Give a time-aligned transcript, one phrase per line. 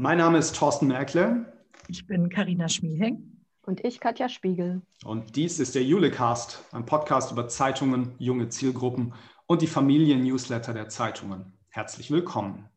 [0.00, 1.52] Mein Name ist Thorsten Merkle.
[1.88, 3.42] Ich bin Karina Schmielheng.
[3.62, 4.80] Und ich Katja Spiegel.
[5.04, 9.12] Und dies ist der Julecast, ein Podcast über Zeitungen, junge Zielgruppen
[9.46, 11.52] und die Familien-Newsletter der Zeitungen.
[11.70, 12.68] Herzlich willkommen.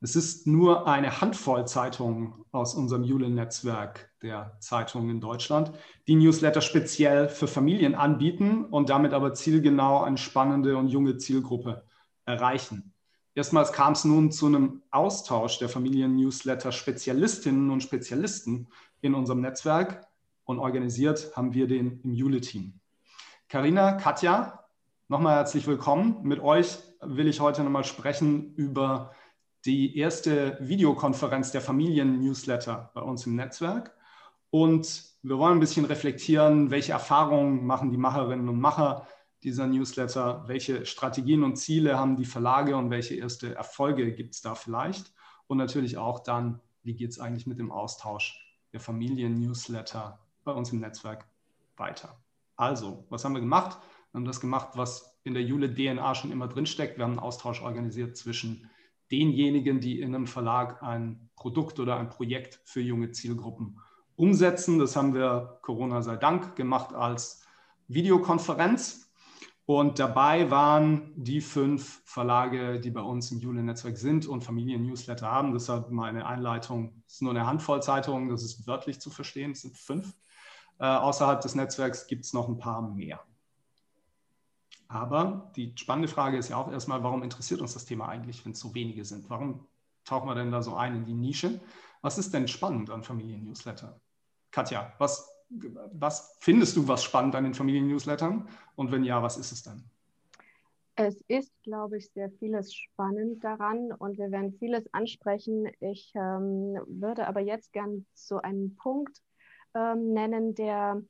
[0.00, 5.70] Es ist nur eine Handvoll Zeitungen aus unserem Jule-Netzwerk der Zeitungen in Deutschland,
[6.08, 11.84] die Newsletter speziell für Familien anbieten und damit aber zielgenau eine spannende und junge Zielgruppe
[12.24, 12.93] erreichen.
[13.36, 18.68] Erstmals kam es nun zu einem Austausch der Familien-Newsletter-Spezialistinnen und Spezialisten
[19.00, 20.06] in unserem Netzwerk
[20.44, 22.78] und organisiert haben wir den im Jule-Team.
[23.48, 24.64] Karina, Katja,
[25.08, 26.18] nochmal herzlich willkommen.
[26.22, 29.10] Mit euch will ich heute nochmal sprechen über
[29.64, 33.96] die erste Videokonferenz der Familien-Newsletter bei uns im Netzwerk.
[34.50, 39.08] Und wir wollen ein bisschen reflektieren, welche Erfahrungen machen die Macherinnen und Macher
[39.44, 40.44] dieser Newsletter?
[40.46, 45.12] Welche Strategien und Ziele haben die Verlage und welche erste Erfolge gibt es da vielleicht?
[45.46, 48.40] Und natürlich auch dann, wie geht es eigentlich mit dem Austausch
[48.72, 51.26] der Familien-Newsletter bei uns im Netzwerk
[51.76, 52.18] weiter?
[52.56, 53.78] Also, was haben wir gemacht?
[54.12, 56.98] Wir haben das gemacht, was in der Jule-DNA schon immer drinsteckt.
[56.98, 58.70] Wir haben einen Austausch organisiert zwischen
[59.10, 63.80] denjenigen, die in einem Verlag ein Produkt oder ein Projekt für junge Zielgruppen
[64.16, 64.78] umsetzen.
[64.78, 67.44] Das haben wir Corona sei Dank gemacht als
[67.88, 69.03] Videokonferenz.
[69.66, 75.54] Und dabei waren die fünf Verlage, die bei uns im Jule-Netzwerk sind und Familien-Newsletter haben.
[75.54, 79.76] Deshalb meine Einleitung ist nur eine Handvoll Zeitungen, das ist wörtlich zu verstehen, es sind
[79.76, 80.14] fünf.
[80.78, 83.20] Äh, außerhalb des Netzwerks gibt es noch ein paar mehr.
[84.88, 88.52] Aber die spannende Frage ist ja auch erstmal, warum interessiert uns das Thema eigentlich, wenn
[88.52, 89.30] es so wenige sind?
[89.30, 89.66] Warum
[90.04, 91.58] tauchen wir denn da so ein in die Nische?
[92.02, 93.98] Was ist denn spannend an Familien-Newsletter?
[94.50, 95.33] Katja, was
[95.92, 98.48] was findest du was spannend an den Familien-Newslettern?
[98.76, 99.84] Und wenn ja, was ist es dann?
[100.96, 105.68] Es ist, glaube ich, sehr vieles spannend daran und wir werden vieles ansprechen.
[105.80, 109.18] Ich ähm, würde aber jetzt gern so einen Punkt
[109.74, 111.02] ähm, nennen, der,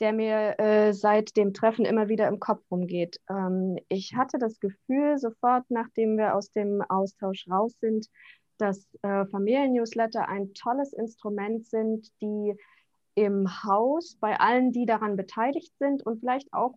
[0.00, 3.20] der mir äh, seit dem Treffen immer wieder im Kopf rumgeht.
[3.28, 8.08] Ähm, ich hatte das Gefühl, sofort nachdem wir aus dem Austausch raus sind,
[8.56, 12.54] dass äh, Familien-Newsletter ein tolles Instrument sind, die
[13.24, 16.74] im Haus bei allen, die daran beteiligt sind und vielleicht auch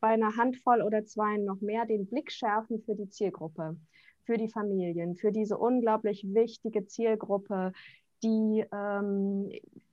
[0.00, 3.76] bei einer Handvoll oder zwei noch mehr den Blick schärfen für die Zielgruppe,
[4.24, 7.72] für die Familien, für diese unglaublich wichtige Zielgruppe,
[8.22, 9.50] die ähm,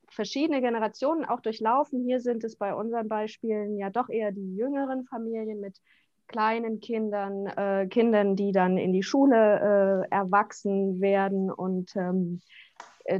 [0.09, 2.03] verschiedene Generationen auch durchlaufen.
[2.03, 5.79] Hier sind es bei unseren Beispielen ja doch eher die jüngeren Familien mit
[6.27, 12.64] kleinen Kindern, äh, Kindern, die dann in die Schule äh, erwachsen werden und ähm, äh,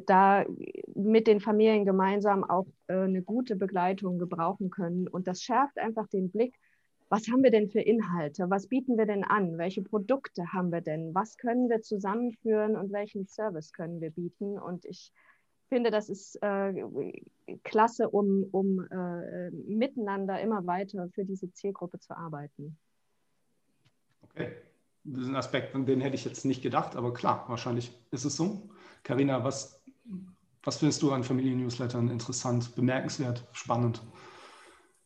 [0.05, 0.45] da
[0.93, 5.07] mit den Familien gemeinsam auch äh, eine gute Begleitung gebrauchen können.
[5.07, 6.55] Und das schärft einfach den Blick,
[7.09, 8.49] was haben wir denn für Inhalte?
[8.49, 9.57] Was bieten wir denn an?
[9.57, 11.13] Welche Produkte haben wir denn?
[11.13, 14.57] Was können wir zusammenführen und welchen Service können wir bieten?
[14.57, 15.13] Und ich
[15.69, 16.73] finde, das ist äh,
[17.63, 22.77] klasse, um, um äh, miteinander immer weiter für diese Zielgruppe zu arbeiten.
[24.23, 24.51] Okay,
[25.03, 28.25] das ist ein Aspekt, an den hätte ich jetzt nicht gedacht, aber klar, wahrscheinlich ist
[28.25, 28.69] es so.
[29.05, 29.79] Karina, was,
[30.63, 34.01] was findest du an Familien-Newslettern interessant, bemerkenswert, spannend?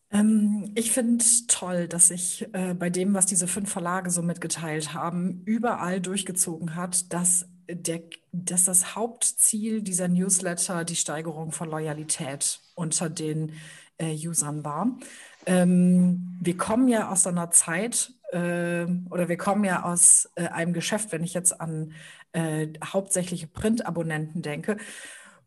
[0.10, 4.94] Ähm, ich finde toll, dass sich äh, bei dem, was diese fünf Verlage so mitgeteilt
[4.94, 8.02] haben, überall durchgezogen hat, dass, der,
[8.32, 13.52] dass das Hauptziel dieser Newsletter die Steigerung von Loyalität unter den
[13.98, 14.98] äh, Usern war.
[15.46, 20.74] Ähm, wir kommen ja aus einer Zeit, äh, oder wir kommen ja aus äh, einem
[20.74, 21.94] Geschäft, wenn ich jetzt an
[22.32, 24.78] äh, hauptsächliche Printabonnenten denke,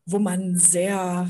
[0.05, 1.29] wo man sehr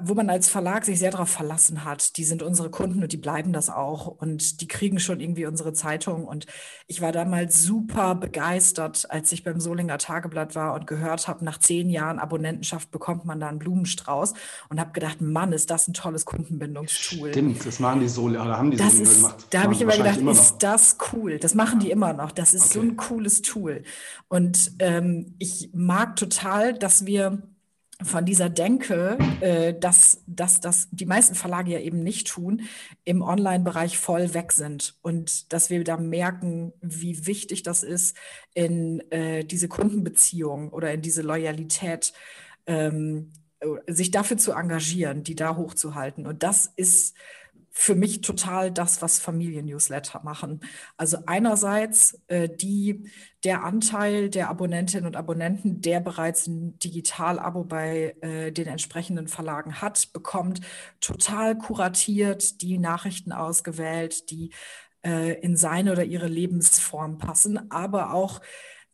[0.00, 3.16] wo man als Verlag sich sehr darauf verlassen hat, die sind unsere Kunden und die
[3.16, 6.26] bleiben das auch und die kriegen schon irgendwie unsere Zeitung.
[6.26, 6.46] Und
[6.88, 11.58] ich war damals super begeistert, als ich beim Solinger Tageblatt war und gehört habe, nach
[11.58, 14.34] zehn Jahren Abonnentenschaft bekommt man da einen Blumenstrauß
[14.70, 17.30] und habe gedacht, Mann, ist das ein tolles Kundenbindungstool.
[17.30, 19.46] Stimmt, das machen die Solinger, oder haben die das Solinger ist, gemacht.
[19.50, 21.38] Da habe ich immer gedacht, immer ist das cool.
[21.38, 22.32] Das machen die immer noch.
[22.32, 22.74] Das ist okay.
[22.74, 23.84] so ein cooles Tool.
[24.26, 27.40] Und ähm, ich mag total, dass wir
[28.02, 32.62] von dieser Denke, äh, dass, dass, dass die meisten Verlage ja eben nicht tun,
[33.04, 38.16] im Online-Bereich voll weg sind und dass wir da merken, wie wichtig das ist,
[38.54, 42.12] in äh, diese Kundenbeziehung oder in diese Loyalität
[42.66, 43.32] ähm,
[43.86, 46.26] sich dafür zu engagieren, die da hochzuhalten.
[46.26, 47.16] Und das ist
[47.78, 50.60] für mich total das, was Familien-Newsletter machen.
[50.96, 53.10] Also einerseits äh, die,
[53.44, 59.82] der Anteil der Abonnentinnen und Abonnenten, der bereits ein Digital-Abo bei äh, den entsprechenden Verlagen
[59.82, 60.62] hat, bekommt
[61.00, 64.54] total kuratiert die Nachrichten ausgewählt, die
[65.04, 68.40] äh, in seine oder ihre Lebensform passen, aber auch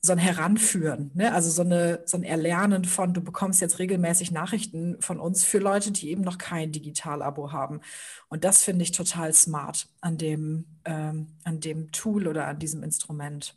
[0.05, 1.33] so ein Heranführen, ne?
[1.33, 5.59] also so, eine, so ein Erlernen von, du bekommst jetzt regelmäßig Nachrichten von uns für
[5.59, 7.81] Leute, die eben noch kein Digital-Abo haben.
[8.29, 12.83] Und das finde ich total smart an dem, ähm, an dem Tool oder an diesem
[12.83, 13.55] Instrument.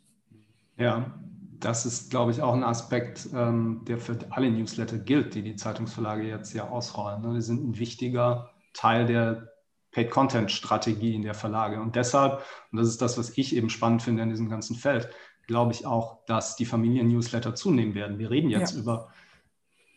[0.78, 1.18] Ja,
[1.58, 5.56] das ist, glaube ich, auch ein Aspekt, ähm, der für alle Newsletter gilt, die die
[5.56, 7.22] Zeitungsverlage jetzt ja ausrollen.
[7.22, 7.34] Ne?
[7.34, 9.48] Die sind ein wichtiger Teil der
[9.90, 11.80] Paid-Content-Strategie in der Verlage.
[11.80, 15.08] Und deshalb, und das ist das, was ich eben spannend finde in diesem ganzen Feld,
[15.46, 18.18] glaube ich auch, dass die Familien-Newsletter zunehmen werden.
[18.18, 18.80] Wir reden jetzt ja.
[18.80, 19.12] über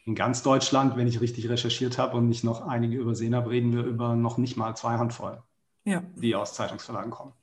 [0.06, 3.74] in ganz Deutschland, wenn ich richtig recherchiert habe und nicht noch einige übersehen habe, reden
[3.74, 5.44] wir über noch nicht mal zwei Handvoll,
[5.86, 6.04] ja.
[6.16, 7.34] die aus Zeitungsverlagen kommen.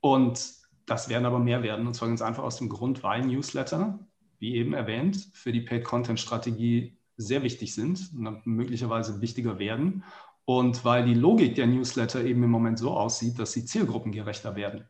[0.00, 0.54] Und
[0.86, 3.98] das werden aber mehr werden, und zwar ganz einfach aus dem Grund, weil Newsletter,
[4.38, 10.04] wie eben erwähnt, für die Paid-Content-Strategie sehr wichtig sind und möglicherweise wichtiger werden.
[10.44, 14.88] Und weil die Logik der Newsletter eben im Moment so aussieht, dass sie zielgruppengerechter werden.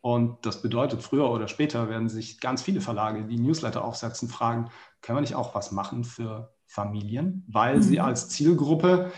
[0.00, 4.70] Und das bedeutet, früher oder später werden sich ganz viele Verlage, die Newsletter aufsetzen, fragen,
[5.02, 7.82] können wir nicht auch was machen für Familien, weil mhm.
[7.82, 9.10] sie als Zielgruppe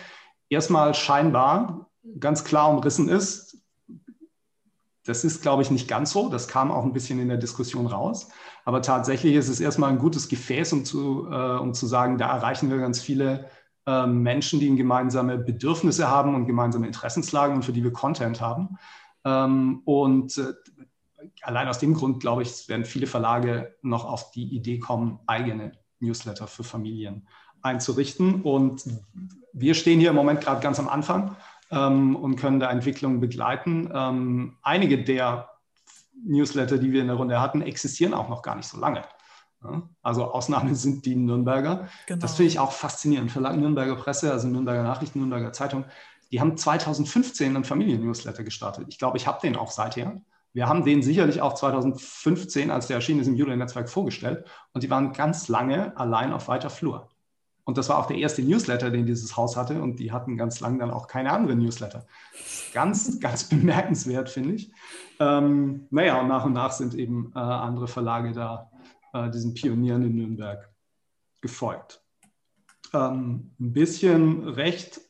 [0.49, 3.59] erstmal scheinbar ganz klar umrissen ist.
[5.05, 6.29] Das ist, glaube ich, nicht ganz so.
[6.29, 8.29] Das kam auch ein bisschen in der Diskussion raus.
[8.65, 12.29] Aber tatsächlich ist es erstmal ein gutes Gefäß, um zu, äh, um zu sagen, da
[12.35, 13.51] erreichen wir ganz viele
[13.87, 18.79] äh, Menschen, die gemeinsame Bedürfnisse haben und gemeinsame Interessenslagen und für die wir Content haben.
[19.25, 20.55] Ähm, und äh,
[21.43, 25.73] allein aus dem Grund, glaube ich, werden viele Verlage noch auf die Idee kommen, eigene
[26.01, 27.29] Newsletter für Familien
[27.63, 28.43] einzurichten.
[28.43, 28.85] Und
[29.53, 31.37] wir stehen hier im Moment gerade ganz am Anfang
[31.71, 33.91] ähm, und können da Entwicklungen begleiten.
[33.93, 35.51] Ähm, einige der
[36.25, 39.03] Newsletter, die wir in der Runde hatten, existieren auch noch gar nicht so lange.
[40.03, 41.89] Also Ausnahmen sind die Nürnberger.
[42.07, 42.21] Genau.
[42.21, 43.31] Das finde ich auch faszinierend.
[43.31, 45.85] Verlag Nürnberger Presse, also Nürnberger Nachrichten, Nürnberger Zeitung,
[46.33, 48.87] die haben 2015 einen Familien-Newsletter gestartet.
[48.89, 50.21] Ich glaube, ich habe den auch seither.
[50.53, 54.47] Wir haben den sicherlich auch 2015, als der erschienen ist, im Juli-Netzwerk vorgestellt.
[54.73, 57.09] Und die waren ganz lange allein auf weiter Flur.
[57.65, 59.81] Und das war auch der erste Newsletter, den dieses Haus hatte.
[59.81, 62.07] Und die hatten ganz lange dann auch keine anderen Newsletter.
[62.73, 64.73] Ganz, ganz bemerkenswert, finde ich.
[65.21, 68.71] Ähm, naja, und nach und nach sind eben äh, andere Verlage da
[69.13, 70.69] äh, diesen Pionieren in Nürnberg
[71.41, 72.03] gefolgt.
[72.93, 75.01] Ähm, ein bisschen recht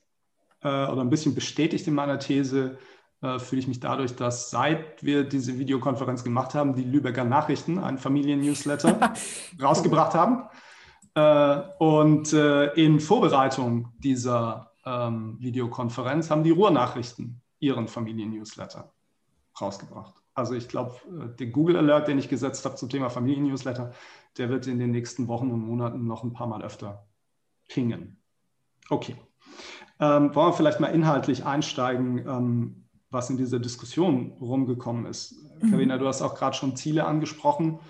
[0.62, 2.78] äh, oder ein bisschen bestätigt in meiner These
[3.22, 7.78] äh, fühle ich mich dadurch, dass seit wir diese Videokonferenz gemacht haben, die Lübecker Nachrichten,
[7.78, 9.12] ein Familien-Newsletter,
[9.62, 10.44] rausgebracht haben.
[11.14, 18.90] Äh, und äh, in Vorbereitung dieser ähm, Videokonferenz haben die Ruhrnachrichten ihren Familien-Newsletter
[19.60, 20.14] rausgebracht.
[20.34, 23.92] Also ich glaube, äh, den Google Alert, den ich gesetzt habe zum Thema Familien-Newsletter,
[24.38, 27.06] der wird in den nächsten Wochen und Monaten noch ein paar Mal öfter
[27.68, 28.18] pingen.
[28.88, 29.16] Okay.
[30.00, 35.34] Ähm, wollen wir vielleicht mal inhaltlich einsteigen, ähm, was in dieser Diskussion rumgekommen ist?
[35.60, 35.70] Mhm.
[35.70, 37.80] Karina, du hast auch gerade schon Ziele angesprochen,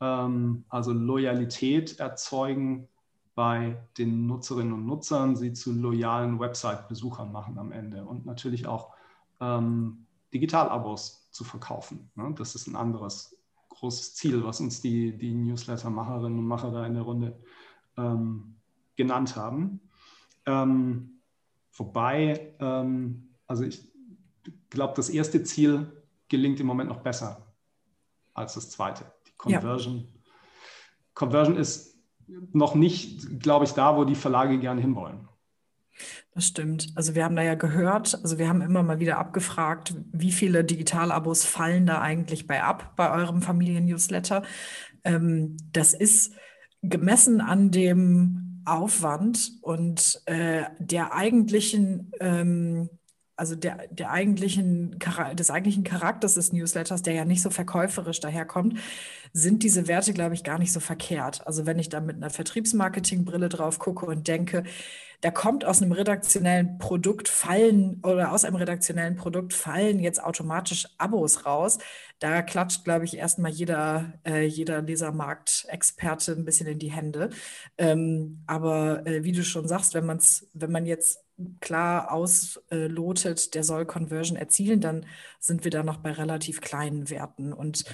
[0.00, 2.88] ähm, also Loyalität erzeugen
[3.34, 8.94] bei den Nutzerinnen und Nutzern, sie zu loyalen Website-Besuchern machen am Ende und natürlich auch
[9.40, 12.10] ähm, Digital-Abos zu verkaufen.
[12.16, 12.34] Ne?
[12.36, 13.36] Das ist ein anderes
[13.68, 17.38] großes Ziel, was uns die, die Newsletter-Macherinnen und Macher da in der Runde
[17.96, 18.56] ähm,
[18.96, 19.80] genannt haben.
[20.46, 21.17] Ähm,
[21.78, 23.90] Wobei, ähm, also ich
[24.70, 25.92] glaube, das erste Ziel
[26.28, 27.54] gelingt im Moment noch besser
[28.34, 29.04] als das zweite.
[29.26, 29.98] Die Conversion.
[29.98, 30.20] Ja.
[31.14, 31.96] Conversion ist
[32.52, 35.28] noch nicht, glaube ich, da, wo die Verlage gerne hinwollen.
[36.32, 36.92] Das stimmt.
[36.94, 40.62] Also wir haben da ja gehört, also wir haben immer mal wieder abgefragt, wie viele
[40.62, 44.42] Digitalabos fallen da eigentlich bei ab bei eurem Familien-Newsletter.
[45.02, 46.34] Ähm, das ist
[46.82, 52.90] gemessen an dem Aufwand und äh, der eigentlichen, ähm,
[53.38, 54.98] also der, der eigentlichen,
[55.34, 58.78] des eigentlichen Charakters des Newsletters, der ja nicht so verkäuferisch daherkommt,
[59.32, 61.46] sind diese Werte, glaube ich, gar nicht so verkehrt.
[61.46, 64.64] Also wenn ich da mit einer Vertriebsmarketingbrille drauf gucke und denke,
[65.20, 70.86] da kommt aus einem redaktionellen Produkt fallen oder aus einem redaktionellen Produkt fallen jetzt automatisch
[70.98, 71.78] Abos raus.
[72.20, 77.30] Da klatscht, glaube ich, erstmal jeder, äh, jeder Lesermarktexperte ein bisschen in die Hände.
[77.78, 81.27] Ähm, aber äh, wie du schon sagst, wenn, man's, wenn man jetzt
[81.60, 85.06] klar auslotet, der soll Conversion erzielen, dann
[85.38, 87.52] sind wir da noch bei relativ kleinen Werten.
[87.52, 87.84] Und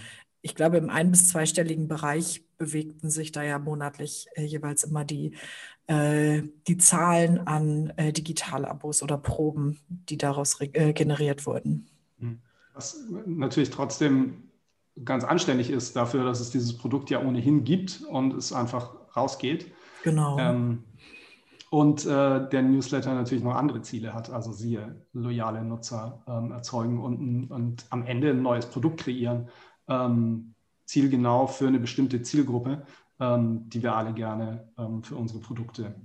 [0.42, 5.04] ich glaube, im ein- bis zweistelligen Bereich bewegten sich da ja monatlich äh, jeweils immer
[5.04, 5.36] die,
[5.86, 11.86] äh, die Zahlen an äh, Digitalabos oder Proben, die daraus äh, generiert wurden.
[12.18, 12.40] Hm.
[12.74, 14.50] Was natürlich trotzdem
[15.04, 19.72] ganz anständig ist dafür, dass es dieses Produkt ja ohnehin gibt und es einfach rausgeht.
[20.02, 20.38] Genau.
[20.38, 20.84] Ähm,
[21.74, 27.02] und äh, der Newsletter natürlich noch andere Ziele hat, also siehe loyale Nutzer ähm, erzeugen
[27.02, 29.48] und, und am Ende ein neues Produkt kreieren,
[29.88, 30.54] ähm,
[30.84, 32.86] zielgenau für eine bestimmte Zielgruppe,
[33.18, 35.96] ähm, die wir alle gerne ähm, für unsere Produkte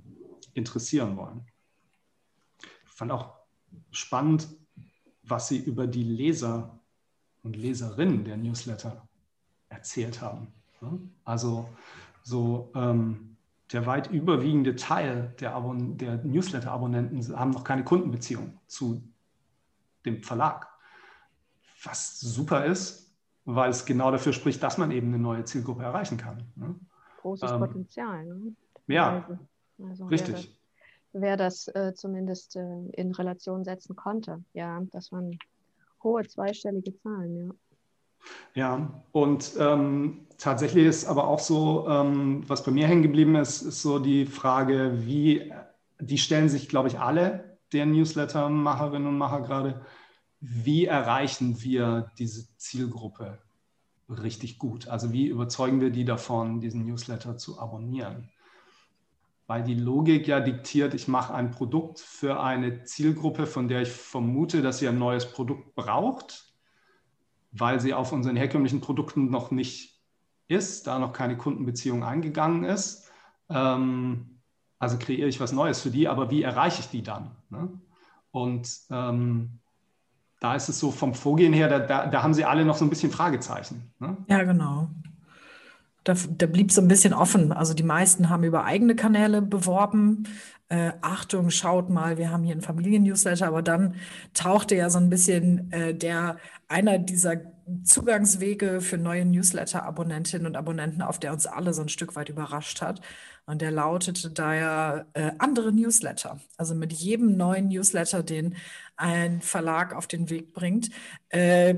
[0.54, 1.46] interessieren wollen.
[2.84, 3.36] Ich fand auch
[3.92, 4.48] spannend,
[5.22, 6.80] was Sie über die Leser
[7.44, 9.06] und Leserinnen der Newsletter
[9.68, 10.48] erzählt haben.
[11.22, 11.68] Also
[12.24, 13.29] so ähm,
[13.72, 19.02] der weit überwiegende Teil der, Abon der Newsletter-Abonnenten haben noch keine Kundenbeziehung zu
[20.04, 20.68] dem Verlag.
[21.84, 26.18] Was super ist, weil es genau dafür spricht, dass man eben eine neue Zielgruppe erreichen
[26.18, 26.44] kann.
[26.56, 26.74] Ne?
[27.22, 28.24] Großes ähm, Potenzial.
[28.26, 28.56] Ne?
[28.86, 29.38] Ja,
[29.88, 30.58] also, richtig.
[31.12, 35.38] Wer, wer das äh, zumindest äh, in Relation setzen konnte, ja, das waren
[36.02, 37.54] hohe zweistellige Zahlen, ja.
[38.54, 43.62] Ja, und ähm, tatsächlich ist aber auch so, ähm, was bei mir hängen geblieben ist,
[43.62, 45.52] ist so die Frage, wie,
[46.00, 49.84] die stellen sich, glaube ich, alle der Newsletter-Macherinnen und Macher gerade,
[50.40, 53.38] wie erreichen wir diese Zielgruppe
[54.08, 54.88] richtig gut?
[54.88, 58.30] Also wie überzeugen wir die davon, diesen Newsletter zu abonnieren?
[59.46, 63.90] Weil die Logik ja diktiert, ich mache ein Produkt für eine Zielgruppe, von der ich
[63.90, 66.49] vermute, dass sie ein neues Produkt braucht
[67.52, 70.00] weil sie auf unseren herkömmlichen Produkten noch nicht
[70.48, 73.10] ist, da noch keine Kundenbeziehung eingegangen ist.
[73.48, 74.40] Ähm,
[74.78, 77.30] also kreiere ich was Neues für die, aber wie erreiche ich die dann?
[77.50, 77.68] Ne?
[78.30, 79.60] Und ähm,
[80.40, 82.84] da ist es so vom Vorgehen her, da, da, da, haben sie alle noch so
[82.84, 83.92] ein bisschen Fragezeichen.
[83.98, 84.16] Ne?
[84.28, 84.88] Ja, genau.
[86.04, 87.52] Da, da blieb so ein bisschen offen.
[87.52, 90.24] Also die meisten haben über eigene Kanäle beworben.
[90.68, 93.96] Äh, Achtung, schaut mal, wir haben hier einen Familien-Newsletter, aber dann
[94.34, 96.36] tauchte ja so ein bisschen äh, der
[96.68, 97.40] einer dieser
[97.84, 102.82] Zugangswege für neue Newsletter-Abonnentinnen und Abonnenten, auf der uns alle so ein Stück weit überrascht
[102.82, 103.00] hat.
[103.46, 106.40] Und der lautete daher äh, andere Newsletter.
[106.56, 108.56] Also mit jedem neuen Newsletter, den
[108.96, 110.90] ein Verlag auf den Weg bringt,
[111.30, 111.74] äh,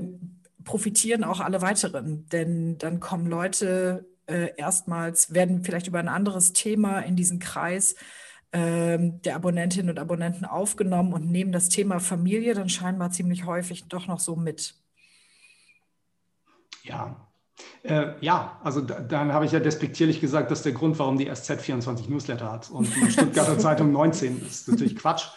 [0.63, 2.27] profitieren auch alle weiteren.
[2.29, 7.95] Denn dann kommen Leute äh, erstmals, werden vielleicht über ein anderes Thema in diesen Kreis
[8.53, 13.85] ähm, der Abonnentinnen und Abonnenten aufgenommen und nehmen das Thema Familie dann scheinbar ziemlich häufig
[13.87, 14.75] doch noch so mit.
[16.83, 17.27] Ja.
[17.83, 21.33] Äh, ja, also da, dann habe ich ja despektierlich gesagt, dass der Grund, warum die
[21.33, 25.27] SZ 24 Newsletter hat und die Stuttgarter Zeitung 19 ist natürlich Quatsch.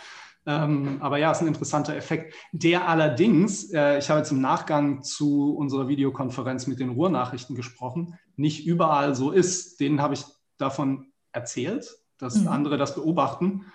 [0.49, 5.03] Ähm, aber ja, ist ein interessanter Effekt, der allerdings, äh, ich habe jetzt im Nachgang
[5.03, 9.81] zu unserer Videokonferenz mit den Ruhrnachrichten gesprochen, nicht überall so ist.
[9.81, 10.25] Denen habe ich
[10.59, 12.49] davon erzählt, dass mhm.
[12.49, 13.67] andere das beobachten.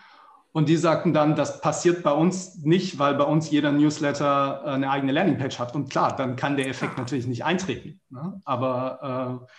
[0.54, 4.70] Und die sagten dann, das passiert bei uns nicht, weil bei uns jeder Newsletter äh,
[4.72, 5.76] eine eigene Landingpage hat.
[5.76, 8.02] Und klar, dann kann der Effekt natürlich nicht eintreten.
[8.10, 8.42] Ne?
[8.44, 9.54] Aber äh,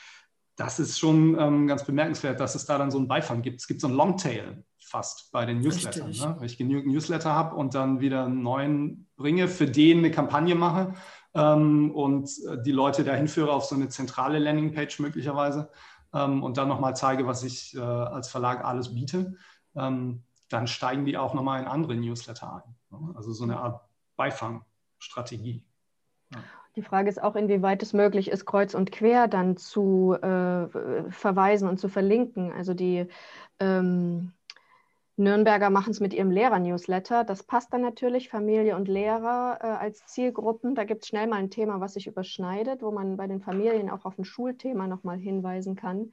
[0.57, 3.61] das ist schon ähm, ganz bemerkenswert, dass es da dann so einen Beifang gibt.
[3.61, 6.11] Es gibt so einen Longtail fast bei den Newslettern.
[6.11, 6.37] Ne?
[6.39, 10.55] Wenn ich genügend Newsletter habe und dann wieder einen neuen bringe, für den eine Kampagne
[10.55, 10.93] mache
[11.35, 15.71] und äh, die Leute dahin führe auf so eine zentrale Landingpage möglicherweise
[16.13, 19.37] ähm, und dann nochmal zeige, was ich äh, als Verlag alles biete,
[19.75, 22.75] ähm, dann steigen die auch nochmal in andere Newsletter ein.
[22.91, 23.15] Ne?
[23.17, 23.81] Also so eine Art
[24.17, 25.65] Beifangstrategie.
[26.33, 26.39] Ja.
[26.77, 30.69] Die Frage ist auch, inwieweit es möglich ist, kreuz und quer dann zu äh,
[31.11, 32.51] verweisen und zu verlinken.
[32.53, 33.07] Also die
[33.61, 34.33] ähm,
[35.23, 37.25] Nürnberger machen es mit ihrem Lehrer-Newsletter.
[37.25, 40.75] Das passt dann natürlich, Familie und Lehrer äh, als Zielgruppen.
[40.75, 43.91] Da gibt es schnell mal ein Thema, was sich überschneidet, wo man bei den Familien
[43.91, 46.13] auch auf ein Schulthema nochmal hinweisen kann.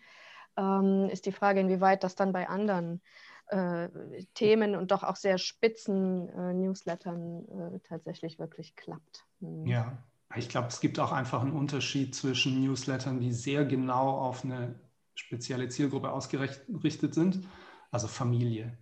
[0.58, 3.02] Ähm, ist die Frage, inwieweit das dann bei anderen
[3.48, 3.90] äh,
[4.34, 9.26] Themen und doch auch sehr spitzen äh, Newslettern äh, tatsächlich wirklich klappt.
[9.42, 9.66] Hm.
[9.66, 10.04] Ja,
[10.36, 14.76] ich glaube, es gibt auch einfach einen Unterschied zwischen Newslettern, die sehr genau auf eine
[15.16, 17.48] spezielle Zielgruppe ausgerichtet sind,
[17.92, 18.78] also Familie.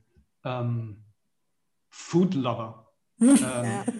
[0.47, 1.03] Ähm,
[1.89, 2.87] Food Lover.
[3.19, 3.39] ähm,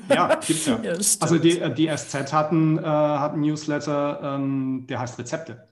[0.09, 0.35] ja.
[0.35, 0.79] gibt's ja.
[0.81, 5.67] ja also die, die SZ hatten, äh, hat einen Newsletter, ähm, der heißt Rezepte.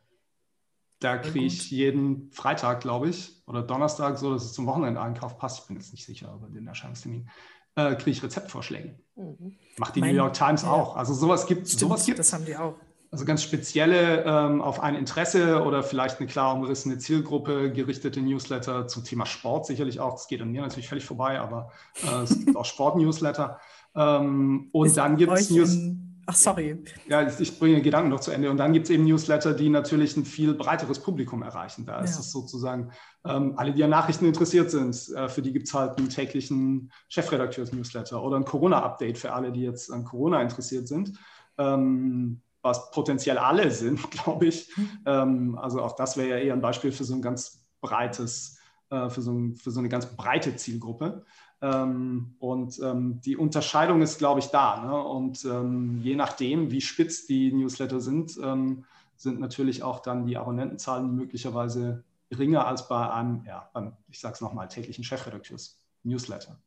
[1.00, 5.60] Da kriege ich jeden Freitag, glaube ich, oder Donnerstag, so dass es zum Wochenendeinkauf passt.
[5.60, 7.30] Ich bin jetzt nicht sicher über den Erscheinungstermin.
[7.76, 8.98] Äh, kriege ich Rezeptvorschläge.
[9.16, 9.58] Mhm.
[9.78, 10.72] Macht die mein, New York Times ja.
[10.72, 10.96] auch.
[10.96, 11.74] Also sowas gibt es.
[11.74, 12.20] Sowas gibt's.
[12.20, 12.76] Das haben die auch.
[13.16, 18.90] Also ganz spezielle ähm, auf ein Interesse oder vielleicht eine klar umrissene Zielgruppe gerichtete Newsletter
[18.90, 20.16] zum Thema Sport sicherlich auch.
[20.16, 21.72] Das geht an mir natürlich völlig vorbei, aber
[22.04, 23.58] äh, es gibt auch Sport-Newsletter.
[23.96, 25.78] Ähm, und Ist dann gibt es News.
[26.26, 26.84] Ach, sorry.
[27.08, 28.52] Ja, ich bringe den Gedanken noch zu Ende.
[28.52, 31.86] Und dann gibt es eben Newsletter, die natürlich ein viel breiteres Publikum erreichen.
[31.86, 32.04] Da ja.
[32.04, 32.92] ist es sozusagen,
[33.24, 36.92] ähm, alle, die an Nachrichten interessiert sind, äh, für die gibt es halt einen täglichen
[37.08, 41.18] Chefredakteurs-Newsletter oder ein Corona-Update für alle, die jetzt an Corona interessiert sind.
[41.58, 44.70] Ähm, was potenziell alle sind, glaube ich.
[45.06, 48.58] Ähm, also auch das wäre ja eher ein Beispiel für so ein ganz breites,
[48.90, 51.24] äh, für, so ein, für so eine ganz breite Zielgruppe.
[51.62, 54.84] Ähm, und ähm, die Unterscheidung ist, glaube ich, da.
[54.84, 55.04] Ne?
[55.04, 58.84] Und ähm, je nachdem, wie spitz die Newsletter sind, ähm,
[59.16, 64.34] sind natürlich auch dann die Abonnentenzahlen möglicherweise geringer als bei einem, ja, beim, ich sage
[64.34, 66.58] es nochmal, täglichen Chefredakteurs-Newsletter.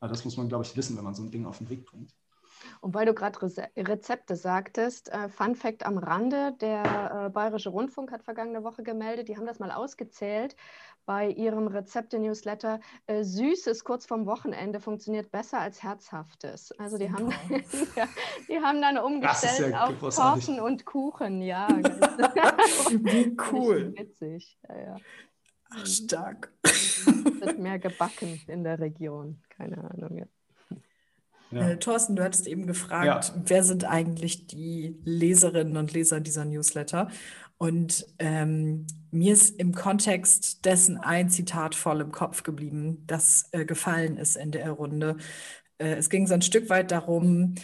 [0.00, 1.84] Also das muss man, glaube ich, wissen, wenn man so ein Ding auf den Weg
[1.84, 2.14] bringt.
[2.80, 3.38] Und weil du gerade
[3.76, 9.28] Rezepte sagtest, äh, Fun Fact am Rande, der äh, Bayerische Rundfunk hat vergangene Woche gemeldet,
[9.28, 10.56] die haben das mal ausgezählt
[11.08, 12.80] bei ihrem Rezepte-Newsletter.
[13.06, 16.70] Äh, Süßes kurz vorm Wochenende funktioniert besser als Herzhaftes.
[16.78, 17.30] Also die haben,
[17.96, 18.06] ja,
[18.46, 21.66] die haben dann umgestellt ja auf Torten und Kuchen, ja.
[22.90, 23.94] Wie cool.
[23.96, 24.96] Witzig, ja, ja.
[25.70, 26.52] Ach, stark.
[26.62, 30.18] Es wird mehr gebacken in der Region, keine Ahnung.
[30.18, 30.26] Ja.
[31.50, 31.70] Ja.
[31.70, 33.42] Äh, Thorsten, du hattest eben gefragt, ja.
[33.44, 37.08] wer sind eigentlich die Leserinnen und Leser dieser Newsletter?
[37.56, 43.64] Und ähm, mir ist im Kontext dessen ein Zitat voll im Kopf geblieben, das äh,
[43.64, 45.16] gefallen ist in der Runde.
[45.78, 47.56] Äh, es ging so ein Stück weit darum,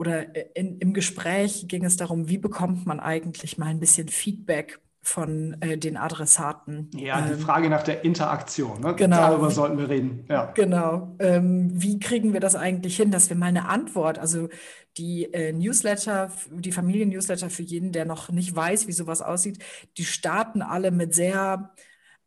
[0.00, 4.08] oder äh, in, im Gespräch ging es darum, wie bekommt man eigentlich mal ein bisschen
[4.08, 6.90] Feedback von äh, den Adressaten.
[6.94, 8.80] Ja, die ähm, Frage nach der Interaktion.
[8.80, 8.94] Ne?
[8.94, 9.16] Genau.
[9.16, 10.26] Darüber sollten wir reden.
[10.28, 10.52] Ja.
[10.52, 11.16] Genau.
[11.18, 14.48] Ähm, wie kriegen wir das eigentlich hin, dass wir mal eine Antwort, also
[14.98, 19.62] die äh, Newsletter, die Familien-Newsletter für jeden, der noch nicht weiß, wie sowas aussieht,
[19.96, 21.72] die starten alle mit sehr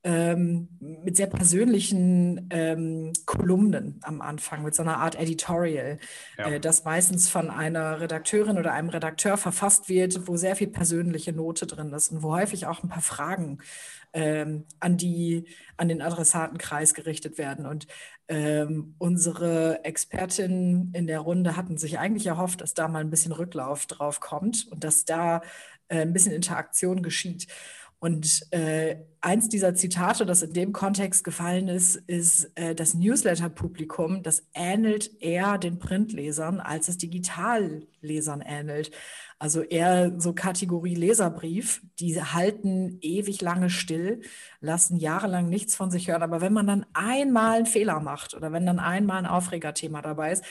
[0.03, 5.97] ähm, mit sehr persönlichen ähm, Kolumnen am Anfang, mit so einer Art Editorial,
[6.37, 6.47] ja.
[6.47, 11.31] äh, das meistens von einer Redakteurin oder einem Redakteur verfasst wird, wo sehr viel persönliche
[11.31, 13.59] Note drin ist und wo häufig auch ein paar Fragen
[14.11, 15.45] ähm, an, die,
[15.77, 17.65] an den Adressatenkreis gerichtet werden.
[17.65, 17.87] Und
[18.27, 23.31] ähm, unsere Expertinnen in der Runde hatten sich eigentlich erhofft, dass da mal ein bisschen
[23.31, 25.41] Rücklauf drauf kommt und dass da
[25.87, 27.47] äh, ein bisschen Interaktion geschieht.
[28.03, 34.23] Und äh, eins dieser Zitate, das in dem Kontext gefallen ist, ist äh, das Newsletter-Publikum,
[34.23, 38.91] das ähnelt eher den Printlesern, als es Digitallesern ähnelt.
[39.39, 44.19] Also eher so Kategorie Leserbrief, die halten ewig lange still,
[44.59, 46.23] lassen jahrelang nichts von sich hören.
[46.23, 50.33] Aber wenn man dann einmal einen Fehler macht oder wenn dann einmal ein Aufregerthema dabei
[50.33, 50.43] ist,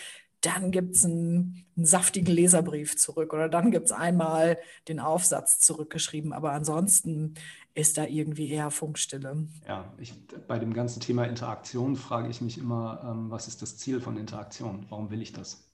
[0.43, 5.61] dann gibt es einen, einen, saftigen Leserbrief zurück oder dann gibt es einmal den Aufsatz
[5.61, 6.33] zurückgeschrieben.
[6.33, 7.35] Aber ansonsten
[7.75, 9.47] ist da irgendwie eher Funkstille.
[9.67, 10.13] Ja, ich,
[10.47, 14.17] bei dem ganzen Thema Interaktion frage ich mich immer, ähm, was ist das Ziel von
[14.17, 14.85] Interaktion?
[14.91, 15.69] Warum will ich das?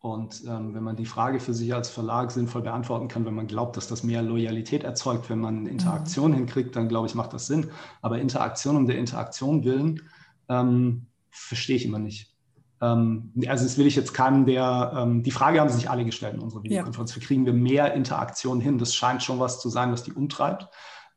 [0.00, 3.46] Und ähm, wenn man die Frage für sich als Verlag sinnvoll beantworten kann, wenn man
[3.46, 6.36] glaubt, dass das mehr Loyalität erzeugt, wenn man Interaktion mhm.
[6.36, 7.70] hinkriegt, dann glaube ich, macht das Sinn.
[8.02, 10.02] Aber Interaktion um der Interaktion willen,
[10.48, 12.35] ähm, verstehe ich immer nicht.
[12.80, 16.34] Ähm, also das will ich jetzt keinen, der, ähm, die Frage haben sich alle gestellt
[16.34, 17.14] in unserer Videokonferenz.
[17.14, 17.20] Ja.
[17.20, 18.78] Wie kriegen wir mehr Interaktion hin?
[18.78, 20.68] Das scheint schon was zu sein, was die umtreibt.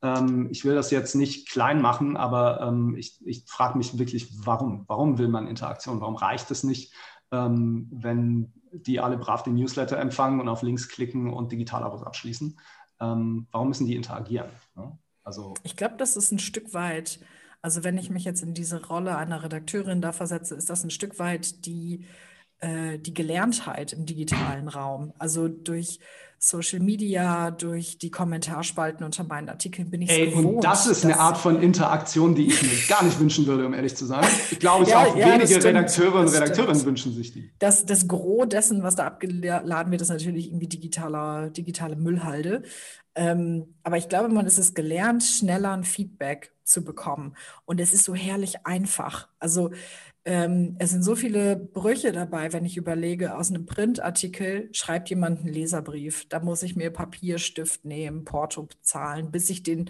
[0.01, 4.85] Ähm, ich will das jetzt nicht klein machen, aber ich, ich frage mich wirklich, warum?
[4.87, 5.99] Warum will man Interaktion?
[6.01, 6.93] Warum reicht es nicht,
[7.31, 12.57] wenn die alle brav den Newsletter empfangen und auf Links klicken und Digitalabos abschließen?
[12.97, 14.49] Warum müssen die interagieren?
[14.75, 14.97] Ja?
[15.23, 17.19] Also, ich glaube, das ist ein Stück weit
[17.61, 20.91] also wenn ich mich jetzt in diese Rolle einer Redakteurin da versetze, ist das ein
[20.91, 22.05] Stück weit die,
[22.59, 25.13] äh, die Gelerntheit im digitalen Raum.
[25.17, 25.99] Also durch
[26.41, 30.45] Social Media, durch die Kommentarspalten unter meinen Artikeln bin ich Ey, gewohnt.
[30.45, 33.73] Und das ist eine Art von Interaktion, die ich mir gar nicht wünschen würde, um
[33.73, 34.25] ehrlich zu sein.
[34.49, 37.51] Ich glaube, ja, auch ja, wenige Redakteure und Redakteurinnen wünschen sich die.
[37.59, 42.63] Das, das Gros dessen, was da abgeladen wird, ist natürlich irgendwie digitaler, digitale Müllhalde.
[43.15, 47.35] Ähm, aber ich glaube, man ist es gelernt, schneller ein Feedback zu bekommen.
[47.65, 49.27] Und es ist so herrlich einfach.
[49.39, 49.71] Also
[50.25, 55.39] ähm, es sind so viele Brüche dabei, wenn ich überlege, aus einem Printartikel schreibt jemand
[55.39, 56.27] einen Leserbrief.
[56.29, 59.89] Da muss ich mir Papierstift nehmen, Porto bezahlen, bis ich den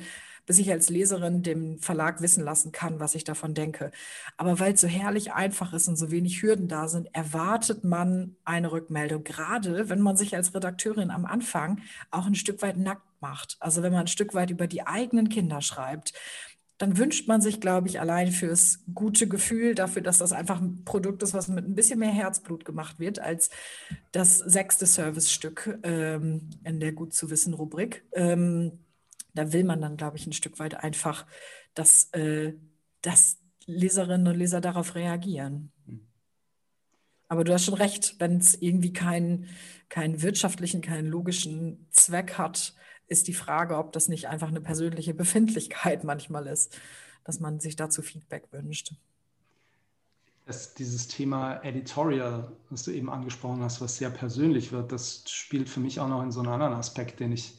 [0.49, 3.91] bis ich als Leserin dem Verlag wissen lassen kann, was ich davon denke.
[4.35, 8.35] Aber weil es so herrlich einfach ist und so wenig Hürden da sind, erwartet man
[8.45, 13.03] eine Rückmeldung, gerade wenn man sich als Redakteurin am Anfang auch ein Stück weit nackt
[13.21, 13.57] macht.
[13.59, 16.13] Also wenn man ein Stück weit über die eigenen Kinder schreibt,
[16.79, 20.85] dann wünscht man sich, glaube ich, allein fürs gute Gefühl, dafür, dass das einfach ein
[20.85, 23.49] Produkt ist, was mit ein bisschen mehr Herzblut gemacht wird, als
[24.13, 28.05] das sechste Servicestück ähm, in der Gut zu wissen Rubrik.
[28.13, 28.79] Ähm,
[29.33, 31.25] da will man dann, glaube ich, ein Stück weit einfach,
[31.73, 32.53] dass, äh,
[33.01, 35.73] dass Leserinnen und Leser darauf reagieren.
[35.85, 36.07] Hm.
[37.27, 39.49] Aber du hast schon recht, wenn es irgendwie keinen,
[39.89, 42.73] keinen wirtschaftlichen, keinen logischen Zweck hat,
[43.09, 46.77] ist die Frage, ob das nicht einfach eine persönliche Befindlichkeit manchmal ist,
[47.23, 48.93] dass man sich dazu Feedback wünscht.
[50.45, 55.69] Das, dieses Thema Editorial, was du eben angesprochen hast, was sehr persönlich wird, das spielt
[55.69, 57.53] für mich auch noch in so einen anderen Aspekt, den ich,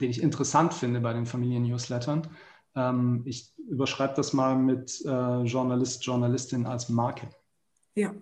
[0.00, 2.28] den ich interessant finde bei den Familien-Newslettern.
[2.76, 7.28] Ähm, ich überschreibe das mal mit äh, Journalist, Journalistin als Marke.
[7.94, 8.12] Ja.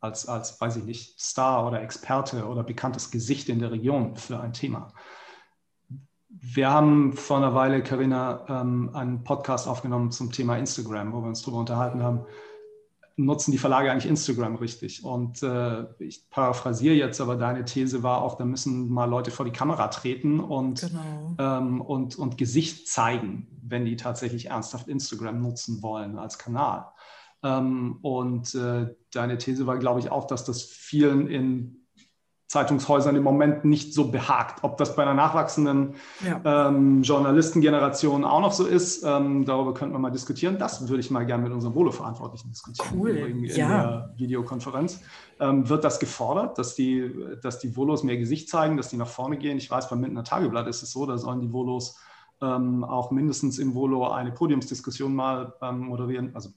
[0.00, 4.40] Als, als, weiß ich nicht, Star oder Experte oder bekanntes Gesicht in der Region für
[4.40, 4.92] ein Thema
[6.28, 11.28] wir haben vor einer Weile, Karina, ähm, einen Podcast aufgenommen zum Thema Instagram, wo wir
[11.28, 12.26] uns darüber unterhalten haben,
[13.16, 15.04] nutzen die Verlage eigentlich Instagram richtig?
[15.04, 19.44] Und äh, ich paraphrasiere jetzt, aber deine These war auch, da müssen mal Leute vor
[19.44, 21.34] die Kamera treten und, genau.
[21.38, 26.86] ähm, und, und Gesicht zeigen, wenn die tatsächlich ernsthaft Instagram nutzen wollen als Kanal.
[27.42, 31.77] Ähm, und äh, deine These war, glaube ich, auch, dass das vielen in
[32.48, 34.64] Zeitungshäusern im Moment nicht so behagt.
[34.64, 36.68] Ob das bei einer nachwachsenden ja.
[36.68, 40.58] ähm, Journalistengeneration auch noch so ist, ähm, darüber könnten wir mal diskutieren.
[40.58, 42.88] Das würde ich mal gerne mit unserem Volo-Verantwortlichen diskutieren.
[42.98, 43.10] Cool.
[43.10, 43.68] In, in ja.
[43.68, 45.02] der Videokonferenz.
[45.40, 49.08] Ähm, wird das gefordert, dass die, dass die Volos mehr Gesicht zeigen, dass die nach
[49.08, 49.58] vorne gehen?
[49.58, 51.98] Ich weiß, beim Mindener Tageblatt ist es so, da sollen die Volos
[52.40, 56.48] ähm, auch mindestens im Volo eine Podiumsdiskussion mal ähm, moderieren, also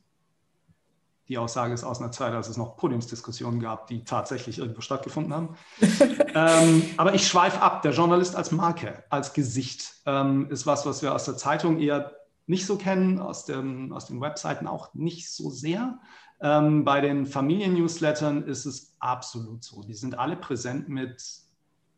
[1.32, 5.34] die Aussage ist aus einer Zeit, als es noch Podiumsdiskussionen gab, die tatsächlich irgendwo stattgefunden
[5.34, 5.56] haben.
[6.36, 7.84] ähm, aber ich schweife ab.
[7.84, 12.12] Der Journalist als Marke, als Gesicht ähm, ist was, was wir aus der Zeitung eher
[12.48, 16.00] nicht so kennen, aus, dem, aus den Webseiten auch nicht so sehr.
[16.41, 19.84] Ähm, bei den Familien-Newslettern ist es absolut so.
[19.84, 21.24] Die sind alle präsent mit,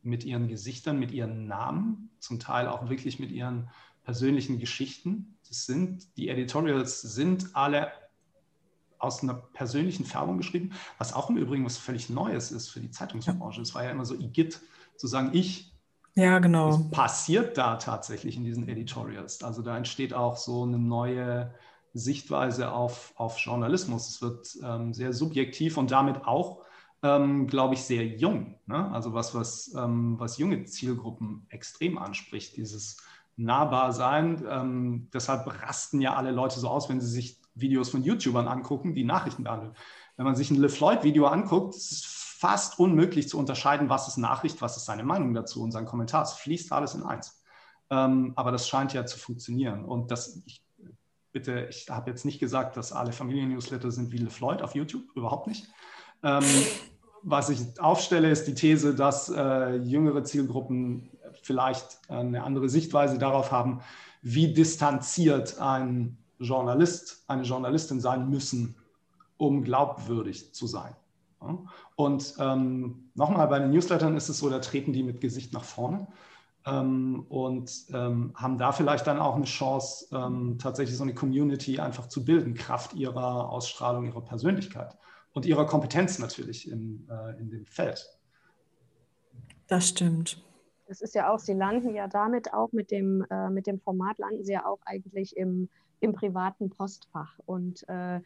[0.03, 3.71] mit ihren Gesichtern, mit ihren Namen, zum Teil auch wirklich mit ihren
[4.03, 5.39] persönlichen Geschichten.
[5.47, 7.91] Das sind, die Editorials sind alle
[9.03, 12.89] aus einer persönlichen Färbung geschrieben, was auch im Übrigen was völlig Neues ist für die
[12.89, 13.61] Zeitungsbranche.
[13.61, 14.61] Es war ja immer so Igitt,
[14.97, 15.73] zu sagen, ich.
[16.15, 16.69] Ja, genau.
[16.69, 19.43] Was passiert da tatsächlich in diesen Editorials?
[19.43, 21.53] Also da entsteht auch so eine neue
[21.93, 24.09] Sichtweise auf, auf Journalismus.
[24.09, 26.61] Es wird ähm, sehr subjektiv und damit auch,
[27.01, 28.59] ähm, glaube ich, sehr jung.
[28.67, 28.91] Ne?
[28.91, 32.97] Also was, was, ähm, was junge Zielgruppen extrem anspricht, dieses
[33.35, 34.43] nahbar sein.
[34.47, 38.95] Ähm, deshalb rasten ja alle Leute so aus, wenn sie sich Videos von YouTubern angucken,
[38.95, 39.75] die Nachrichten behandeln.
[40.17, 42.03] Wenn man sich ein LeFloid-Video anguckt, ist es
[42.39, 46.23] fast unmöglich zu unterscheiden, was ist Nachricht, was ist seine Meinung dazu und sein Kommentar.
[46.23, 47.41] Es fließt alles in eins.
[47.89, 49.85] Ähm, aber das scheint ja zu funktionieren.
[49.85, 50.63] Und das, ich,
[51.31, 55.47] bitte, ich habe jetzt nicht gesagt, dass alle Familien-Newsletter sind wie LeFloid auf YouTube, überhaupt
[55.47, 55.67] nicht.
[56.21, 56.43] Ähm,
[57.21, 61.11] was ich aufstelle, ist die These, dass äh, jüngere Zielgruppen
[61.41, 63.81] vielleicht eine andere Sichtweise darauf haben,
[64.21, 68.75] wie distanziert ein Journalist, eine Journalistin sein müssen,
[69.37, 70.95] um glaubwürdig zu sein.
[71.95, 75.63] Und ähm, nochmal, bei den Newslettern ist es so, da treten die mit Gesicht nach
[75.63, 76.07] vorne
[76.65, 81.79] ähm, und ähm, haben da vielleicht dann auch eine Chance, ähm, tatsächlich so eine Community
[81.79, 84.97] einfach zu bilden, Kraft ihrer Ausstrahlung, ihrer Persönlichkeit
[85.33, 88.07] und ihrer Kompetenz natürlich in, äh, in dem Feld.
[89.67, 90.43] Das stimmt.
[90.87, 94.17] Das ist ja auch, Sie landen ja damit auch mit dem, äh, mit dem Format,
[94.19, 95.69] landen Sie ja auch eigentlich im
[96.03, 98.19] im privaten Postfach und äh,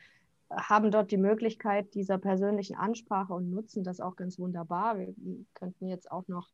[0.50, 4.98] haben dort die Möglichkeit dieser persönlichen Ansprache und nutzen das auch ganz wunderbar.
[4.98, 5.14] Wir
[5.54, 6.50] könnten jetzt auch noch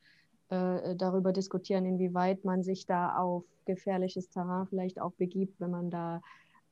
[0.49, 5.89] äh, darüber diskutieren, inwieweit man sich da auf gefährliches Terrain vielleicht auch begibt, wenn man
[5.89, 6.21] da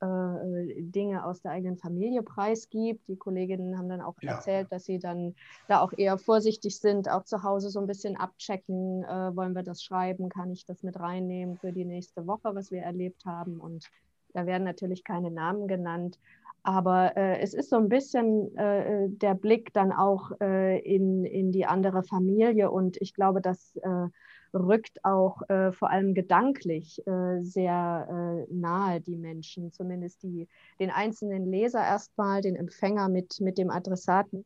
[0.01, 3.07] äh, Dinge aus der eigenen Familie preisgibt.
[3.07, 4.33] Die Kolleginnen haben dann auch ja.
[4.33, 5.35] erzählt, dass sie dann
[5.69, 9.63] da auch eher vorsichtig sind, auch zu Hause so ein bisschen abchecken, äh, wollen wir
[9.63, 13.59] das schreiben, kann ich das mit reinnehmen für die nächste Woche, was wir erlebt haben
[13.59, 13.89] und
[14.33, 16.19] da werden natürlich keine Namen genannt.
[16.63, 21.51] Aber äh, es ist so ein bisschen äh, der Blick dann auch äh, in, in
[21.51, 22.69] die andere Familie.
[22.69, 24.07] Und ich glaube, das äh,
[24.53, 30.47] rückt auch äh, vor allem gedanklich äh, sehr nahe die Menschen, zumindest die,
[30.79, 34.45] den einzelnen Leser erstmal, den Empfänger mit, mit dem Adressaten,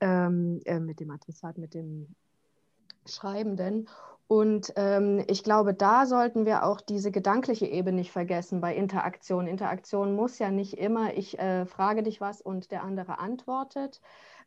[0.00, 2.14] ähm, mit dem Adressaten, mit dem
[3.06, 3.88] Schreibenden.
[4.30, 9.48] Und ähm, ich glaube, da sollten wir auch diese gedankliche Ebene nicht vergessen bei Interaktion.
[9.48, 14.00] Interaktion muss ja nicht immer, ich äh, frage dich was und der andere antwortet,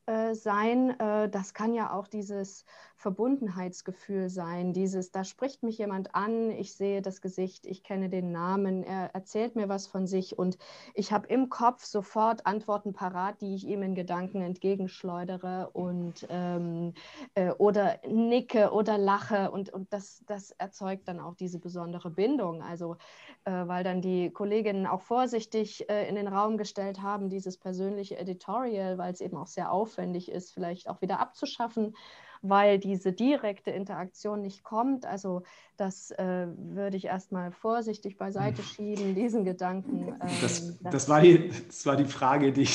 [0.06, 0.98] äh, sein.
[1.02, 2.64] Äh, das kann ja auch dieses
[3.04, 8.32] Verbundenheitsgefühl sein, dieses, da spricht mich jemand an, ich sehe das Gesicht, ich kenne den
[8.32, 10.58] Namen, er erzählt mir was von sich und
[10.94, 16.94] ich habe im Kopf sofort Antworten parat, die ich ihm in Gedanken entgegenschleudere und ähm,
[17.36, 22.64] äh, oder nicke oder lache und, und das, das erzeugt dann auch diese besondere Bindung.
[22.64, 22.96] Also
[23.44, 28.18] äh, weil dann die Kolleginnen auch vorsichtig äh, in den Raum gestellt haben, dieses persönliche
[28.18, 31.98] Editorial, weil es eben auch sehr aufwendig ist, vielleicht auch wieder abzuschaffen,
[32.44, 35.06] weil diese direkte Interaktion nicht kommt.
[35.06, 35.44] Also
[35.78, 38.66] das äh, würde ich erstmal vorsichtig beiseite hm.
[38.66, 40.10] schieben, diesen Gedanken.
[40.10, 42.68] Ähm, das, das, war die, das war die Frage, die,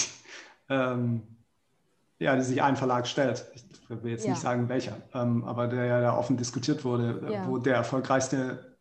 [0.71, 1.23] ähm,
[2.19, 3.45] ja, die sich ein Verlag stellt.
[3.55, 4.31] Ich will jetzt ja.
[4.31, 7.49] nicht sagen, welcher, ähm, aber der ja da offen diskutiert wurde, äh, ja.
[7.49, 8.77] wo der erfolgreichste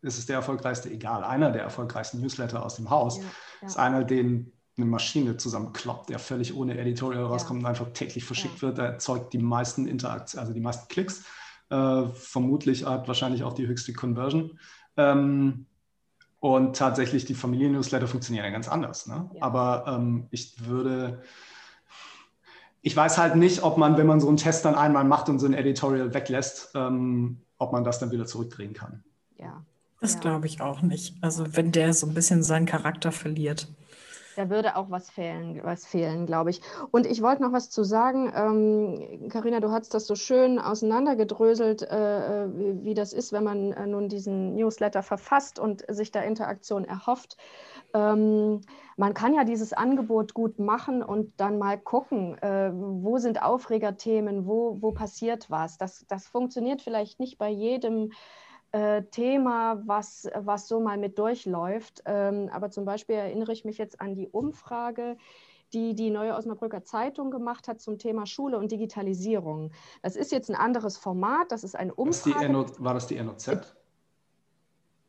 [0.00, 3.24] ist es der erfolgreichste, egal, einer der erfolgreichsten Newsletter aus dem Haus, ja,
[3.62, 3.66] ja.
[3.66, 7.68] ist einer, den eine Maschine zusammenkloppt, der völlig ohne Editorial rauskommt ja.
[7.68, 8.78] und einfach täglich verschickt wird.
[8.78, 11.24] Der erzeugt die meisten Interaktionen, also die meisten Klicks.
[11.70, 14.58] Äh, vermutlich hat wahrscheinlich auch die höchste Conversion.
[14.96, 15.66] Ähm,
[16.40, 19.06] und tatsächlich, die Familien-Newsletter funktionieren ja ganz anders.
[19.06, 19.28] Ne?
[19.34, 19.42] Ja.
[19.42, 21.22] Aber ähm, ich würde,
[22.80, 25.40] ich weiß halt nicht, ob man, wenn man so einen Test dann einmal macht und
[25.40, 29.02] so ein Editorial weglässt, ähm, ob man das dann wieder zurückdrehen kann.
[29.36, 29.64] Ja.
[30.00, 30.20] Das ja.
[30.20, 31.16] glaube ich auch nicht.
[31.20, 33.68] Also wenn der so ein bisschen seinen Charakter verliert.
[34.38, 36.60] Da würde auch was fehlen, was fehlen, glaube ich.
[36.92, 38.30] Und ich wollte noch was zu sagen.
[39.30, 43.42] Karina, ähm, du hast das so schön auseinandergedröselt, äh, äh, wie, wie, das ist, wenn
[43.42, 47.36] man äh, nun diesen Newsletter verfasst und sich da Interaktion erhofft.
[47.94, 48.60] Ähm,
[48.96, 54.46] man kann ja dieses Angebot gut machen und dann mal gucken, äh, wo sind Aufregerthemen,
[54.46, 55.78] wo, wo passiert was.
[55.78, 58.12] Das, das funktioniert vielleicht nicht bei jedem
[58.72, 62.02] äh, Thema, was, was so mal mit durchläuft.
[62.04, 65.16] Ähm, aber zum Beispiel erinnere ich mich jetzt an die Umfrage,
[65.72, 69.70] die die Neue Osnabrücker Zeitung gemacht hat zum Thema Schule und Digitalisierung.
[70.02, 72.46] Das ist jetzt ein anderes Format, das ist eine Umfrage.
[72.46, 73.74] Die war das die NOZ?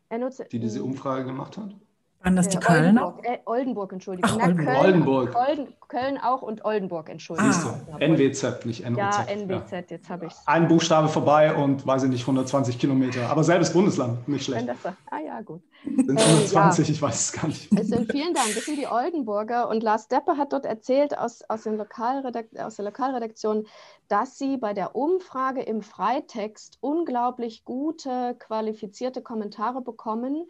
[0.10, 0.44] NOZ?
[0.52, 1.76] Die diese Umfrage gemacht hat?
[2.22, 3.06] Waren das die äh, Kölner?
[3.06, 4.32] Oldenburg, äh, Oldenburg Entschuldigung.
[4.32, 4.66] Ach, Na, Oldenburg.
[4.66, 5.36] Köln, Oldenburg.
[5.36, 7.52] Olden, Köln auch und Oldenburg, Entschuldigung.
[7.52, 8.98] Siehst du, NWZ, nicht NOZ.
[8.98, 9.84] Ja, NWZ, ja.
[9.90, 10.42] jetzt habe ich es.
[10.46, 13.30] Ein Buchstabe vorbei und, weiß ich nicht, 120 Kilometer.
[13.30, 14.68] Aber selbes Bundesland, nicht schlecht.
[14.68, 15.62] Das, ah ja, gut.
[15.84, 16.94] Sind 120, äh, ja.
[16.94, 17.72] ich weiß es gar nicht.
[17.74, 19.70] Es sind, vielen Dank, das sind die Oldenburger.
[19.70, 23.66] Und Lars Deppe hat dort erzählt aus, aus, den Lokalredakt aus der Lokalredaktion,
[24.10, 30.46] dass sie bei der Umfrage im Freitext unglaublich gute, qualifizierte Kommentare bekommen.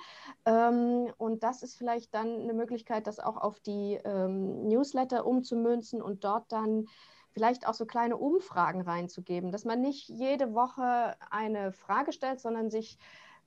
[0.46, 6.02] Ähm, und das ist vielleicht dann eine Möglichkeit, das auch auf die ähm, Newsletter umzumünzen
[6.02, 6.86] und dort dann
[7.32, 12.70] vielleicht auch so kleine Umfragen reinzugeben, dass man nicht jede Woche eine Frage stellt, sondern
[12.70, 12.98] sich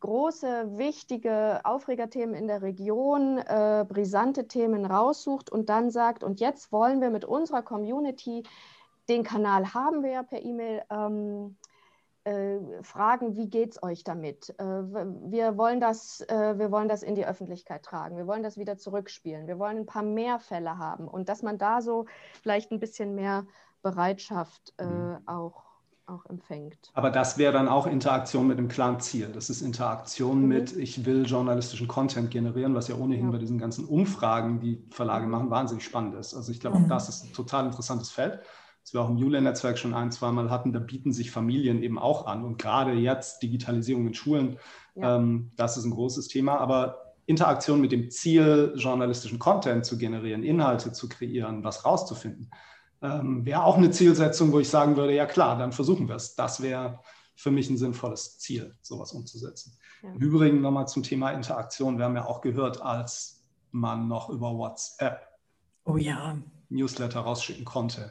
[0.01, 6.71] große, wichtige Aufregerthemen in der Region, äh, brisante Themen raussucht und dann sagt, und jetzt
[6.71, 8.43] wollen wir mit unserer Community
[9.09, 10.83] den Kanal haben wir ja per E-Mail.
[10.91, 11.62] Ähm, äh,
[12.83, 14.55] fragen, wie geht es euch damit?
[14.59, 18.57] Äh, wir, wollen das, äh, wir wollen das in die Öffentlichkeit tragen, wir wollen das
[18.57, 22.07] wieder zurückspielen, wir wollen ein paar mehr Fälle haben und dass man da so
[22.41, 23.45] vielleicht ein bisschen mehr
[23.83, 25.19] Bereitschaft äh, mhm.
[25.27, 25.65] auch,
[26.07, 26.93] auch empfängt.
[26.95, 29.29] Aber das wäre dann auch Interaktion mit dem klaren Ziel.
[29.33, 30.49] Das ist Interaktion mhm.
[30.49, 33.33] mit, ich will journalistischen Content generieren, was ja ohnehin ja.
[33.33, 35.33] bei diesen ganzen Umfragen, die Verlage mhm.
[35.33, 36.35] machen, wahnsinnig spannend ist.
[36.35, 36.89] Also ich glaube, auch mhm.
[36.89, 38.41] das ist ein total interessantes Feld
[38.83, 42.27] das wir auch im Jule-Netzwerk schon ein, zweimal hatten, da bieten sich Familien eben auch
[42.27, 42.45] an.
[42.45, 44.59] Und gerade jetzt Digitalisierung in Schulen,
[44.95, 45.17] ja.
[45.17, 46.59] ähm, das ist ein großes Thema.
[46.59, 52.51] Aber Interaktion mit dem Ziel, journalistischen Content zu generieren, Inhalte zu kreieren, was rauszufinden,
[53.01, 56.35] ähm, wäre auch eine Zielsetzung, wo ich sagen würde, ja klar, dann versuchen wir es.
[56.35, 57.01] Das wäre
[57.35, 59.77] für mich ein sinnvolles Ziel, sowas umzusetzen.
[60.03, 60.11] Ja.
[60.11, 61.99] Im Übrigen nochmal zum Thema Interaktion.
[61.99, 65.29] Wir haben ja auch gehört, als man noch über WhatsApp
[65.85, 66.39] oh ja.
[66.69, 68.11] Newsletter rausschicken konnte,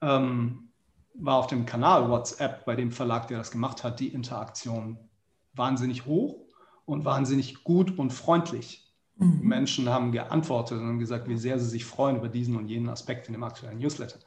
[0.00, 0.70] ähm,
[1.14, 4.98] war auf dem Kanal WhatsApp bei dem Verlag, der das gemacht hat, die Interaktion
[5.54, 6.36] wahnsinnig hoch
[6.84, 8.92] und wahnsinnig gut und freundlich.
[9.16, 9.40] Mhm.
[9.42, 13.28] Menschen haben geantwortet und gesagt, wie sehr sie sich freuen über diesen und jenen Aspekt
[13.28, 14.18] in dem aktuellen Newsletter.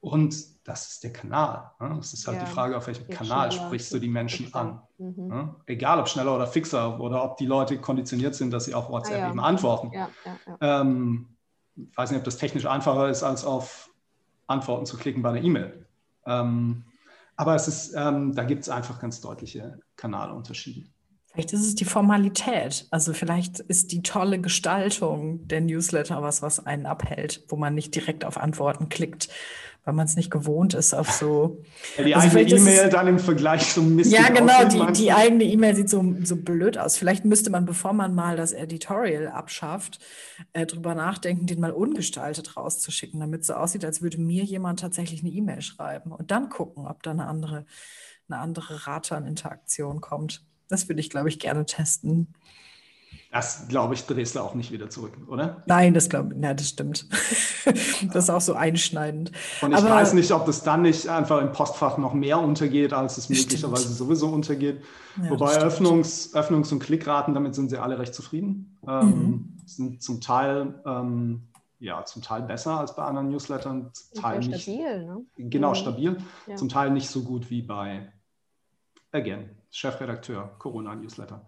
[0.00, 0.36] Und
[0.68, 1.70] das ist der Kanal.
[1.80, 1.96] Ne?
[1.98, 4.82] Es ist halt ja, die Frage, auf welchem Kanal sprichst du die Menschen an.
[4.98, 5.26] Mhm.
[5.26, 5.54] Ne?
[5.66, 9.16] Egal ob schneller oder fixer oder ob die Leute konditioniert sind, dass sie auf WhatsApp
[9.16, 9.30] ah, ja.
[9.30, 9.92] eben antworten.
[9.92, 10.08] Ja,
[10.60, 11.28] ähm,
[11.76, 13.90] ich weiß nicht, ob das technisch einfacher ist, als auf
[14.46, 15.86] Antworten zu klicken bei einer E-Mail.
[16.26, 16.84] Ähm,
[17.36, 20.88] aber es ist, ähm, da gibt es einfach ganz deutliche Kanalunterschiede.
[21.36, 22.86] Vielleicht ist es die Formalität.
[22.90, 27.94] Also vielleicht ist die tolle Gestaltung der Newsletter was, was einen abhält, wo man nicht
[27.94, 29.28] direkt auf Antworten klickt,
[29.84, 31.62] weil man es nicht gewohnt ist auf so.
[31.98, 34.10] Ja, die also eigene E-Mail dann im Vergleich zum Mist.
[34.10, 36.96] Ja, genau, die, die eigene E-Mail sieht so, so blöd aus.
[36.96, 39.98] Vielleicht müsste man, bevor man mal das Editorial abschafft,
[40.54, 44.80] äh, drüber nachdenken, den mal ungestaltet rauszuschicken, damit es so aussieht, als würde mir jemand
[44.80, 47.66] tatsächlich eine E-Mail schreiben und dann gucken, ob da eine andere,
[48.26, 50.42] eine andere Rate an Interaktion kommt.
[50.68, 52.34] Das würde ich, glaube ich, gerne testen.
[53.36, 55.62] Das, glaube ich, drehst du auch nicht wieder zurück, oder?
[55.66, 57.06] Nein, das glaube ich, ja, das stimmt.
[58.12, 59.30] das ist auch so einschneidend.
[59.60, 62.94] Und ich Aber, weiß nicht, ob das dann nicht einfach im Postfach noch mehr untergeht,
[62.94, 63.98] als es möglicherweise stimmt.
[63.98, 64.82] sowieso untergeht.
[65.22, 68.78] Ja, Wobei Öffnungs-, Öffnungs und Klickraten, damit sind sie alle recht zufrieden.
[68.88, 69.58] Ähm, mhm.
[69.66, 71.42] Sind zum Teil, ähm,
[71.78, 73.90] ja, zum Teil besser als bei anderen Newslettern.
[73.92, 75.26] Zum Teil nicht, stabil, ne?
[75.36, 75.74] Genau, mhm.
[75.74, 76.16] stabil.
[76.46, 76.56] Ja.
[76.56, 78.10] Zum Teil nicht so gut wie bei
[79.12, 79.50] Again.
[79.70, 81.46] Chefredakteur, Corona-Newsletter.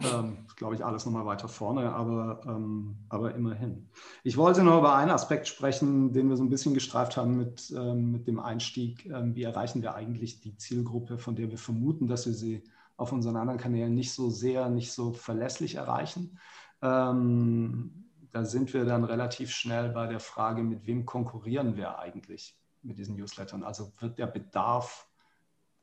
[0.00, 0.20] Ja.
[0.20, 3.88] Ähm, Glaube ich, alles nochmal weiter vorne, aber, ähm, aber immerhin.
[4.24, 7.72] Ich wollte noch über einen Aspekt sprechen, den wir so ein bisschen gestreift haben mit,
[7.76, 9.06] ähm, mit dem Einstieg.
[9.06, 12.64] Ähm, wie erreichen wir eigentlich die Zielgruppe, von der wir vermuten, dass wir sie
[12.96, 16.38] auf unseren anderen Kanälen nicht so sehr, nicht so verlässlich erreichen?
[16.82, 22.58] Ähm, da sind wir dann relativ schnell bei der Frage, mit wem konkurrieren wir eigentlich
[22.82, 23.62] mit diesen Newslettern?
[23.62, 25.07] Also wird der Bedarf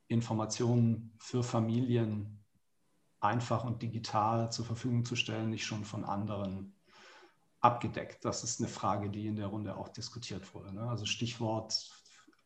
[0.08, 2.44] Informationen für Familien
[3.20, 6.76] einfach und digital zur Verfügung zu stellen, nicht schon von anderen
[7.60, 8.24] abgedeckt?
[8.24, 10.74] Das ist eine Frage, die in der Runde auch diskutiert wurde.
[10.74, 10.82] Ne?
[10.82, 11.90] Also Stichwort,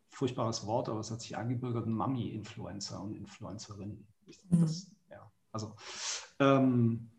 [0.10, 4.08] furchtbares Wort, aber es hat sich eingebürgert, Mami-Influencer und Influencerinnen.
[4.50, 4.70] Mhm.
[5.10, 5.76] ja, also
[6.40, 7.10] ähm,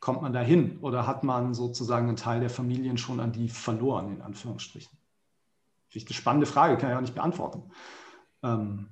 [0.00, 4.12] kommt man dahin oder hat man sozusagen einen Teil der Familien schon an die verloren,
[4.12, 4.96] in Anführungsstrichen?
[5.88, 7.70] Finde ich eine spannende Frage, kann ich auch nicht beantworten.
[8.42, 8.88] Ähm,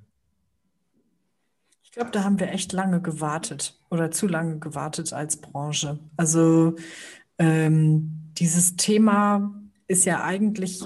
[1.92, 5.98] ich glaube, da haben wir echt lange gewartet oder zu lange gewartet als Branche.
[6.16, 6.76] Also
[7.36, 9.52] ähm, dieses Thema
[9.88, 10.82] ist ja eigentlich,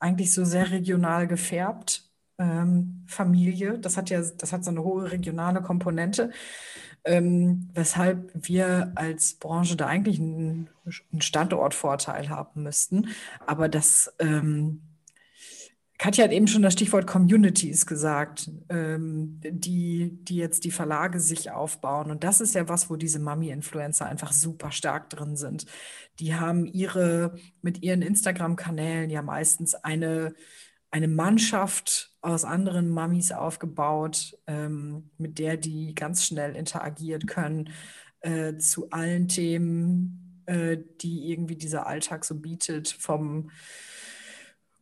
[0.00, 2.10] eigentlich so sehr regional gefärbt.
[2.36, 6.30] Ähm, Familie, das hat ja, das hat so eine hohe regionale Komponente,
[7.04, 10.68] ähm, weshalb wir als Branche da eigentlich einen,
[11.10, 13.08] einen Standortvorteil haben müssten.
[13.46, 14.82] Aber das ähm,
[16.00, 21.50] Katja hat eben schon das Stichwort Communities gesagt, ähm, die, die jetzt die Verlage sich
[21.50, 22.10] aufbauen.
[22.10, 25.66] Und das ist ja was, wo diese Mami-Influencer einfach super stark drin sind.
[26.18, 30.32] Die haben ihre, mit ihren Instagram-Kanälen ja meistens eine,
[30.90, 37.68] eine Mannschaft aus anderen Mamis aufgebaut, ähm, mit der die ganz schnell interagieren können
[38.20, 43.50] äh, zu allen Themen, äh, die irgendwie dieser Alltag so bietet, vom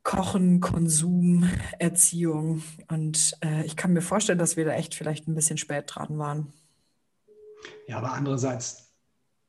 [0.09, 2.62] Kochen, Konsum, Erziehung.
[2.88, 6.16] Und äh, ich kann mir vorstellen, dass wir da echt vielleicht ein bisschen spät dran
[6.16, 6.51] waren.
[7.87, 8.90] Ja, aber andererseits,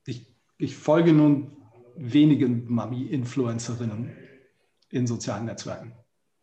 [0.06, 1.56] ich, ich folge nun
[1.96, 4.12] wenigen Mami-Influencerinnen
[4.90, 5.94] in sozialen Netzwerken.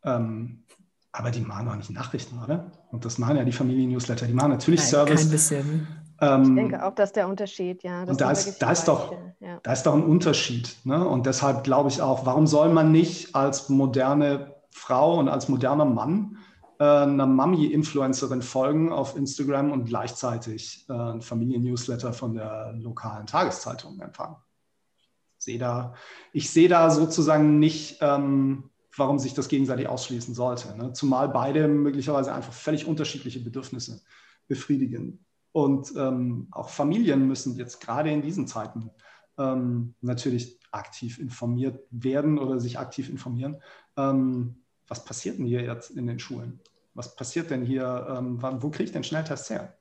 [0.02, 0.64] Ähm,
[1.12, 2.72] aber die machen auch nicht Nachrichten, oder?
[2.92, 4.26] Und das machen ja die Familien-Newsletter.
[4.26, 5.20] Die machen natürlich Nein, Service.
[5.20, 5.88] Kein bisschen.
[6.20, 8.04] Ähm, ich denke auch, dass der Unterschied, ja.
[8.04, 9.60] und da ist, da, ist doch, ja.
[9.62, 10.76] da ist doch ein Unterschied.
[10.84, 11.06] Ne?
[11.06, 15.84] Und deshalb glaube ich auch, warum soll man nicht als moderne Frau und als moderner
[15.84, 16.38] Mann
[16.78, 24.00] äh, einer Mami-Influencerin folgen auf Instagram und gleichzeitig äh, ein Familien-Newsletter von der lokalen Tageszeitung
[24.00, 24.36] empfangen?
[25.38, 25.94] Ich sehe da,
[26.32, 30.76] ich sehe da sozusagen nicht, ähm, warum sich das gegenseitig ausschließen sollte.
[30.76, 30.92] Ne?
[30.94, 34.00] Zumal beide möglicherweise einfach völlig unterschiedliche Bedürfnisse
[34.48, 35.25] befriedigen.
[35.56, 38.90] Und ähm, auch Familien müssen jetzt gerade in diesen Zeiten
[39.38, 43.62] ähm, natürlich aktiv informiert werden oder sich aktiv informieren.
[43.96, 46.60] Ähm, was passiert denn hier jetzt in den Schulen?
[46.92, 48.06] Was passiert denn hier?
[48.06, 49.78] Ähm, wo kriege ich denn Schnelltests her?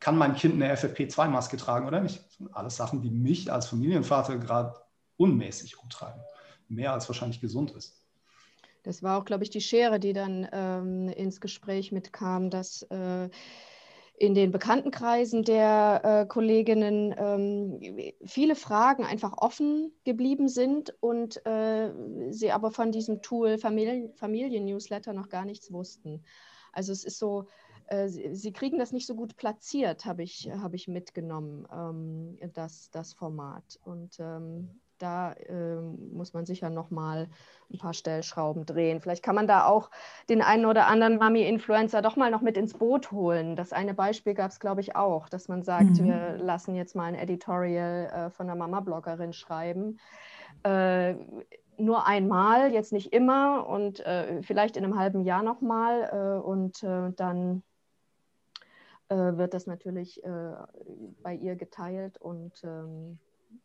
[0.00, 2.24] Kann mein Kind eine FFP2-Maske tragen oder nicht?
[2.24, 4.72] Das sind alles Sachen, die mich als Familienvater gerade
[5.18, 6.22] unmäßig umtreiben.
[6.68, 8.02] Mehr als wahrscheinlich gesund ist.
[8.82, 13.28] Das war auch, glaube ich, die Schere, die dann ähm, ins Gespräch mitkam, dass äh,
[14.14, 17.80] in den Bekanntenkreisen der äh, Kolleginnen ähm,
[18.24, 21.90] viele Fragen einfach offen geblieben sind und äh,
[22.30, 26.24] sie aber von diesem Tool Familien, Familien-Newsletter noch gar nichts wussten.
[26.72, 27.46] Also es ist so,
[27.86, 32.52] äh, sie, sie, kriegen das nicht so gut platziert, habe ich, hab ich mitgenommen, ähm,
[32.52, 33.78] das, das Format.
[33.84, 35.80] Und ähm, da äh,
[36.14, 37.28] muss man sicher noch mal
[37.72, 39.00] ein paar Stellschrauben drehen.
[39.00, 39.90] Vielleicht kann man da auch
[40.28, 43.56] den einen oder anderen Mami-Influencer doch mal noch mit ins Boot holen.
[43.56, 46.04] Das eine Beispiel gab es, glaube ich, auch, dass man sagt, mhm.
[46.04, 49.98] wir lassen jetzt mal ein Editorial äh, von einer Mama-Bloggerin schreiben.
[50.62, 51.14] Äh,
[51.78, 56.82] nur einmal, jetzt nicht immer und äh, vielleicht in einem halben Jahr nochmal äh, und
[56.84, 57.62] äh, dann
[59.08, 60.22] äh, wird das natürlich
[61.22, 63.18] bei ihr geteilt und ähm,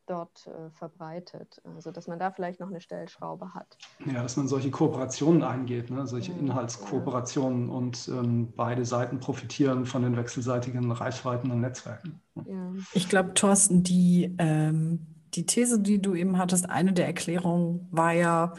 [0.06, 1.62] dort äh, verbreitet.
[1.76, 3.78] Also dass man da vielleicht noch eine Stellschraube hat.
[4.06, 6.08] Ja, dass man solche Kooperationen eingeht, ne?
[6.08, 7.74] solche ja, Inhaltskooperationen ja.
[7.74, 12.22] und ähm, beide Seiten profitieren von den wechselseitigen Reichweiten und Netzwerken.
[12.46, 12.74] Ja.
[12.94, 18.14] Ich glaube, Thorsten, die, ähm, die These, die du eben hattest, eine der Erklärungen war
[18.14, 18.54] ja,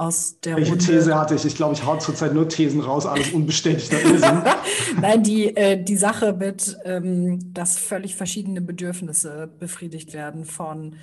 [0.00, 0.84] aus der Welche Runde.
[0.86, 1.44] These hatte ich?
[1.44, 4.42] Ich glaube, ich hau zurzeit nur Thesen raus, alles unbestätigter Irrsinn.
[5.00, 10.96] Nein, die, äh, die Sache mit, ähm, dass völlig verschiedene Bedürfnisse befriedigt werden von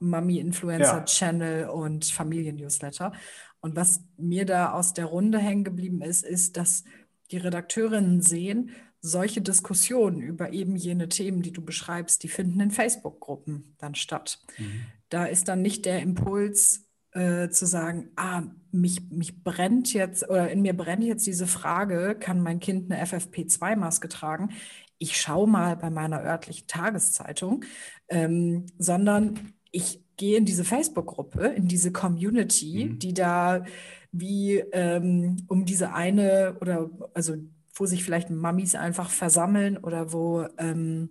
[0.00, 1.70] Mami-Influencer-Channel ja.
[1.70, 3.14] und Familien-Newsletter.
[3.60, 6.84] Und was mir da aus der Runde hängen geblieben ist, ist, dass
[7.30, 12.70] die Redakteurinnen sehen, solche Diskussionen über eben jene Themen, die du beschreibst, die finden in
[12.70, 14.40] Facebook-Gruppen dann statt.
[14.58, 14.82] Mhm.
[15.08, 20.50] Da ist dann nicht der Impuls, äh, zu sagen, ah, mich, mich brennt jetzt oder
[20.50, 24.50] in mir brennt jetzt diese Frage, kann mein Kind eine FFP2-Maske tragen?
[24.98, 27.64] Ich schaue mal bei meiner örtlichen Tageszeitung,
[28.08, 32.98] ähm, sondern ich gehe in diese Facebook-Gruppe, in diese Community, mhm.
[32.98, 33.64] die da
[34.12, 37.36] wie ähm, um diese eine oder also
[37.74, 41.10] wo sich vielleicht Mamis einfach versammeln oder wo, ähm,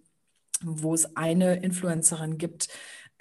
[0.64, 2.70] wo es eine Influencerin gibt,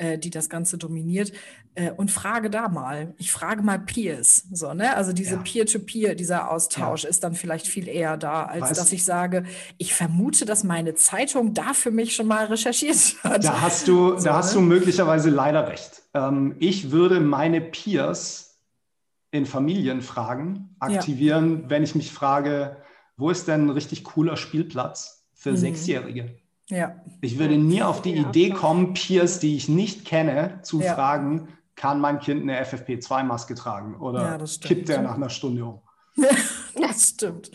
[0.01, 1.33] äh, die das Ganze dominiert.
[1.75, 3.15] Äh, und frage da mal.
[3.19, 4.47] Ich frage mal Peers.
[4.51, 4.97] So, ne?
[4.97, 5.43] Also diese ja.
[5.43, 7.11] Peer-to-Peer, -Peer, dieser Austausch ja.
[7.11, 9.45] ist dann vielleicht viel eher da, als weißt dass ich sage,
[9.77, 13.45] ich vermute, dass meine Zeitung da für mich schon mal recherchiert hat.
[13.45, 14.61] Da hast du, so, da hast ne?
[14.61, 16.03] du möglicherweise leider recht.
[16.15, 18.59] Ähm, ich würde meine Peers
[19.31, 21.71] in Familienfragen aktivieren, ja.
[21.71, 22.79] wenn ich mich frage,
[23.17, 25.57] wo ist denn ein richtig cooler Spielplatz für mhm.
[25.59, 26.40] Sechsjährige?
[26.71, 26.97] Ja.
[27.21, 30.95] Ich würde nie auf die Idee kommen, Peers, die ich nicht kenne, zu ja.
[30.95, 35.81] fragen, kann mein Kind eine FFP2-Maske tragen oder ja, kippt der nach einer Stunde um?
[36.81, 37.51] das stimmt.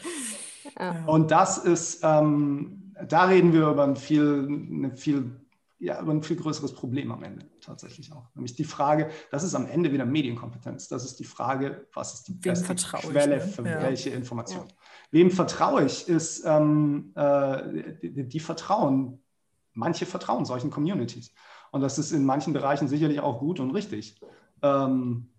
[1.06, 5.32] Und das ist, ähm, da reden wir über ein viel, eine viel
[5.80, 8.34] ja, über ein viel größeres Problem am Ende tatsächlich auch.
[8.34, 10.88] Nämlich die Frage, das ist am Ende wieder Medienkompetenz.
[10.88, 13.52] Das ist die Frage, was ist die beste Quelle ich, ne?
[13.52, 13.82] für ja.
[13.82, 14.68] welche Information.
[15.16, 19.24] Wem vertraue ich, ist ähm, äh, die, die, vertrauen,
[19.72, 21.34] manche vertrauen solchen Communities.
[21.72, 24.20] Und das ist in manchen Bereichen sicherlich auch gut und richtig.
[24.62, 25.30] Ähm,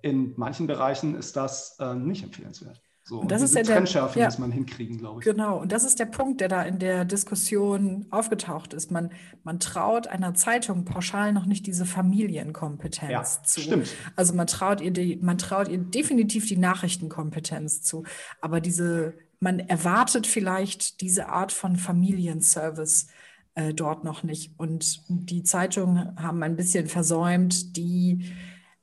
[0.00, 2.80] in manchen Bereichen ist das äh, nicht empfehlenswert.
[3.08, 5.24] So, und das ist ja Trennschärfe der, ja, muss man hinkriegen, glaube ich.
[5.24, 8.90] Genau, und das ist der Punkt, der da in der Diskussion aufgetaucht ist.
[8.90, 9.12] Man,
[9.44, 13.62] man traut einer Zeitung pauschal noch nicht diese Familienkompetenz ja, zu.
[13.62, 13.88] Stimmt.
[14.14, 18.04] Also man traut ihr die, man traut ihr definitiv die Nachrichtenkompetenz zu.
[18.42, 23.06] Aber diese, man erwartet vielleicht diese Art von Familienservice
[23.54, 24.52] äh, dort noch nicht.
[24.58, 28.34] Und die Zeitungen haben ein bisschen versäumt, die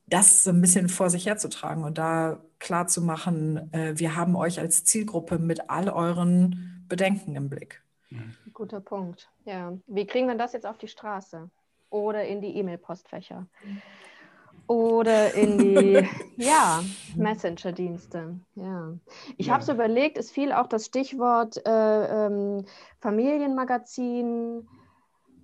[0.06, 4.36] das so ein bisschen vor sich herzutragen und da klar zu machen, äh, wir haben
[4.36, 7.82] euch als Zielgruppe mit all euren Bedenken im Blick.
[8.52, 9.28] Guter Punkt.
[9.44, 9.76] Ja.
[9.86, 11.50] Wie kriegen wir das jetzt auf die Straße
[11.90, 13.46] oder in die E-Mail-Postfächer?
[14.68, 16.82] Oder in die ja,
[17.14, 18.38] Messenger-Dienste.
[18.54, 18.92] Ja.
[19.36, 19.52] Ich ja.
[19.52, 22.64] habe es überlegt, es fiel auch das Stichwort äh, ähm,
[23.00, 24.68] Familienmagazin,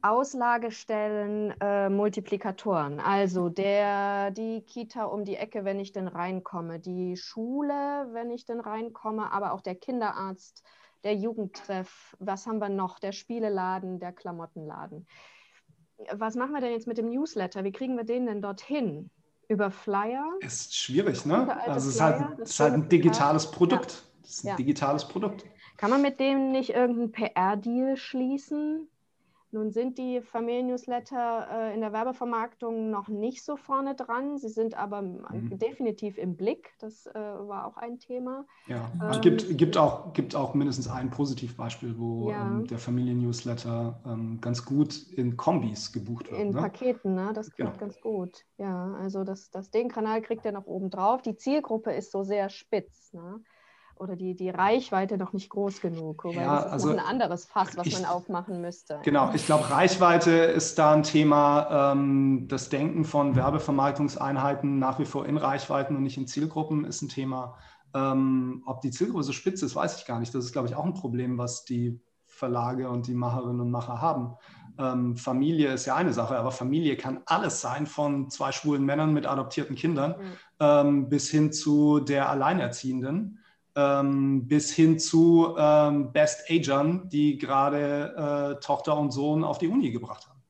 [0.02, 2.98] Auslagestellen, äh, Multiplikatoren.
[2.98, 8.44] Also der, die Kita um die Ecke, wenn ich denn reinkomme, die Schule, wenn ich
[8.44, 10.64] denn reinkomme, aber auch der Kinderarzt,
[11.04, 12.98] der Jugendtreff, was haben wir noch?
[12.98, 15.06] Der Spieleladen, der Klamottenladen.
[16.12, 17.62] Was machen wir denn jetzt mit dem Newsletter?
[17.62, 19.10] Wie kriegen wir den denn dorthin?
[19.48, 20.24] Über Flyer?
[20.40, 21.56] Ist schwierig, ne?
[21.66, 23.92] Also es ist, halt, ist halt ein digitales Produkt.
[23.92, 24.20] Ja.
[24.22, 24.56] Das ist ein ja.
[24.56, 25.44] digitales Produkt.
[25.76, 28.88] Kann man mit dem nicht irgendeinen PR-Deal schließen?
[29.54, 34.38] Nun sind die Familiennewsletter äh, in der Werbevermarktung noch nicht so vorne dran.
[34.38, 35.58] Sie sind aber mhm.
[35.58, 36.70] definitiv im Blick.
[36.78, 38.46] Das äh, war auch ein Thema.
[38.66, 42.46] Ja, ähm, es gibt, gibt, auch, gibt auch mindestens ein Positivbeispiel, wo ja.
[42.46, 46.40] ähm, der Familiennewsletter ähm, ganz gut in Kombis gebucht wird.
[46.40, 46.60] In ne?
[46.60, 47.32] Paketen, ne?
[47.34, 47.80] das klingt genau.
[47.80, 48.46] ganz gut.
[48.56, 51.20] Ja, also das, das, den Kanal kriegt er noch oben drauf.
[51.20, 53.12] Die Zielgruppe ist so sehr spitz.
[53.12, 53.42] Ne?
[54.02, 56.24] Oder die, die Reichweite noch nicht groß genug.
[56.24, 58.98] Wobei ja, das ist also noch ein anderes Fass, was ich, man aufmachen müsste.
[59.04, 61.92] Genau, ich glaube, Reichweite ist da ein Thema.
[61.92, 67.00] Ähm, das Denken von Werbevermarktungseinheiten nach wie vor in Reichweiten und nicht in Zielgruppen ist
[67.02, 67.56] ein Thema.
[67.94, 70.34] Ähm, ob die Zielgruppe so spitz ist, weiß ich gar nicht.
[70.34, 74.00] Das ist, glaube ich, auch ein Problem, was die Verlage und die Macherinnen und Macher
[74.00, 74.34] haben.
[74.78, 79.12] Ähm, Familie ist ja eine Sache, aber Familie kann alles sein, von zwei schwulen Männern
[79.12, 80.32] mit adoptierten Kindern mhm.
[80.58, 83.38] ähm, bis hin zu der Alleinerziehenden
[83.74, 89.68] ähm, bis hin zu ähm, Best Agern, die gerade äh, Tochter und Sohn auf die
[89.68, 90.42] Uni gebracht haben.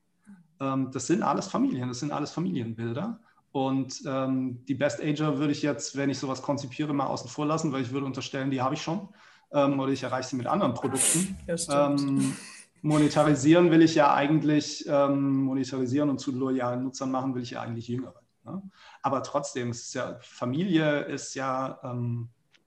[0.59, 3.19] Ähm, das sind alles Familien, das sind alles Familienbilder.
[3.51, 7.45] Und ähm, die Best Ager würde ich jetzt, wenn ich sowas konzipiere, mal außen vor
[7.45, 9.07] lassen, weil ich würde unterstellen, die habe ich schon.
[9.51, 11.37] Ähm, oder ich erreiche sie mit anderen Produkten.
[11.69, 12.35] Ähm,
[12.81, 17.87] monetarisieren will ich ja eigentlich, monetarisieren und zu loyalen Nutzern machen will ich ja eigentlich
[17.87, 18.21] Jüngere.
[18.43, 18.61] Ne?
[19.01, 21.79] Aber trotzdem, es ist ja, Familie ist ja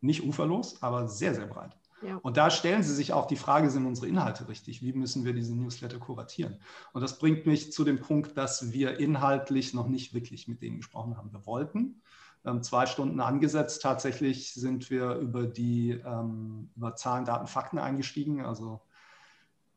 [0.07, 1.77] nicht uferlos, aber sehr, sehr breit.
[2.03, 2.17] Ja.
[2.23, 4.83] Und da stellen Sie sich auch die Frage, sind unsere Inhalte richtig?
[4.83, 6.59] Wie müssen wir diese Newsletter kuratieren?
[6.93, 10.77] Und das bringt mich zu dem Punkt, dass wir inhaltlich noch nicht wirklich mit denen
[10.77, 11.33] gesprochen haben.
[11.33, 12.03] Wir wollten,
[12.45, 13.83] ähm, zwei Stunden angesetzt.
[13.83, 18.45] Tatsächlich sind wir über die ähm, über Zahlen, Daten, Fakten eingestiegen.
[18.45, 18.83] Also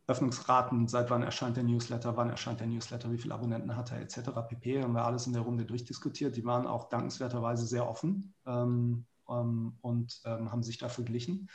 [0.08, 4.02] Öffnungsraten, seit wann erscheint der Newsletter, wann erscheint der Newsletter, wie viele Abonnenten hat er,
[4.02, 4.20] etc.
[4.48, 4.84] pp.
[4.84, 6.36] Haben wir alles in der Runde durchdiskutiert.
[6.36, 8.34] Die waren auch dankenswerterweise sehr offen.
[8.46, 11.50] Ähm, ähm, und ähm, haben sich da verglichen.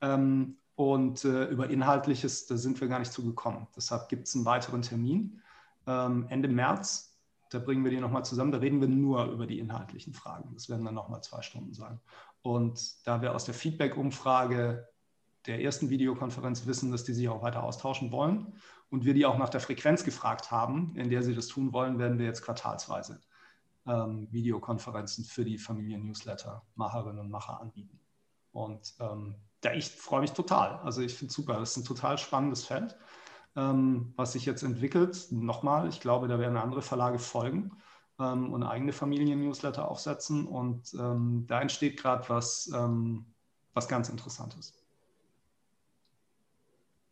[0.00, 3.66] Ähm, und äh, über Inhaltliches, da sind wir gar nicht zugekommen.
[3.76, 5.40] Deshalb gibt es einen weiteren Termin
[5.86, 7.18] Ende März.
[7.48, 8.52] Da bringen wir die nochmal zusammen.
[8.52, 10.52] Da reden wir nur über die inhaltlichen Fragen.
[10.52, 11.98] Das werden dann nochmal zwei Stunden sein.
[12.42, 14.86] Und da wir aus der Feedback-Umfrage
[15.46, 18.52] der ersten Videokonferenz wissen, dass die sich auch weiter austauschen wollen
[18.90, 21.98] und wir die auch nach der Frequenz gefragt haben, in der sie das tun wollen,
[21.98, 23.20] werden wir jetzt quartalsweise
[23.88, 27.98] ähm, Videokonferenzen für die Familien-Newsletter-Macherinnen und Macher anbieten.
[28.52, 30.78] Und ähm, da ich freue mich total.
[30.84, 31.54] Also ich finde es super.
[31.54, 32.96] Das ist ein total spannendes Feld.
[33.58, 35.28] ähm, was sich jetzt entwickelt.
[35.30, 37.72] Nochmal, ich glaube, da werden andere Verlage folgen
[38.18, 40.46] ähm, und eigene Familien-Newsletter aufsetzen.
[40.46, 43.26] Und ähm, da entsteht gerade was, ähm,
[43.74, 44.74] was ganz Interessantes.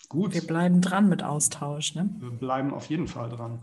[0.08, 0.34] Gut.
[0.34, 1.96] Wir bleiben dran mit Austausch.
[1.96, 2.08] Ne?
[2.18, 3.62] Wir bleiben auf jeden Fall dran.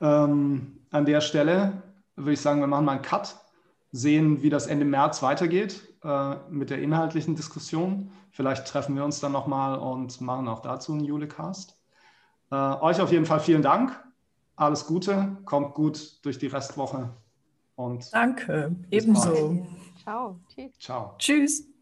[0.00, 1.82] Ähm, an der Stelle
[2.18, 3.36] würde ich sagen, wir machen mal einen Cut,
[3.92, 8.10] sehen, wie das Ende März weitergeht äh, mit der inhaltlichen Diskussion.
[8.30, 11.76] Vielleicht treffen wir uns dann nochmal und machen auch dazu einen Julecast.
[12.50, 13.98] Äh, euch auf jeden Fall vielen Dank.
[14.56, 17.10] Alles Gute, kommt gut durch die Restwoche.
[17.76, 19.66] Und Danke, ebenso.
[20.02, 20.40] Ciao.
[20.48, 20.78] Tschüss.
[20.78, 21.14] Ciao.
[21.18, 21.77] Tschüss.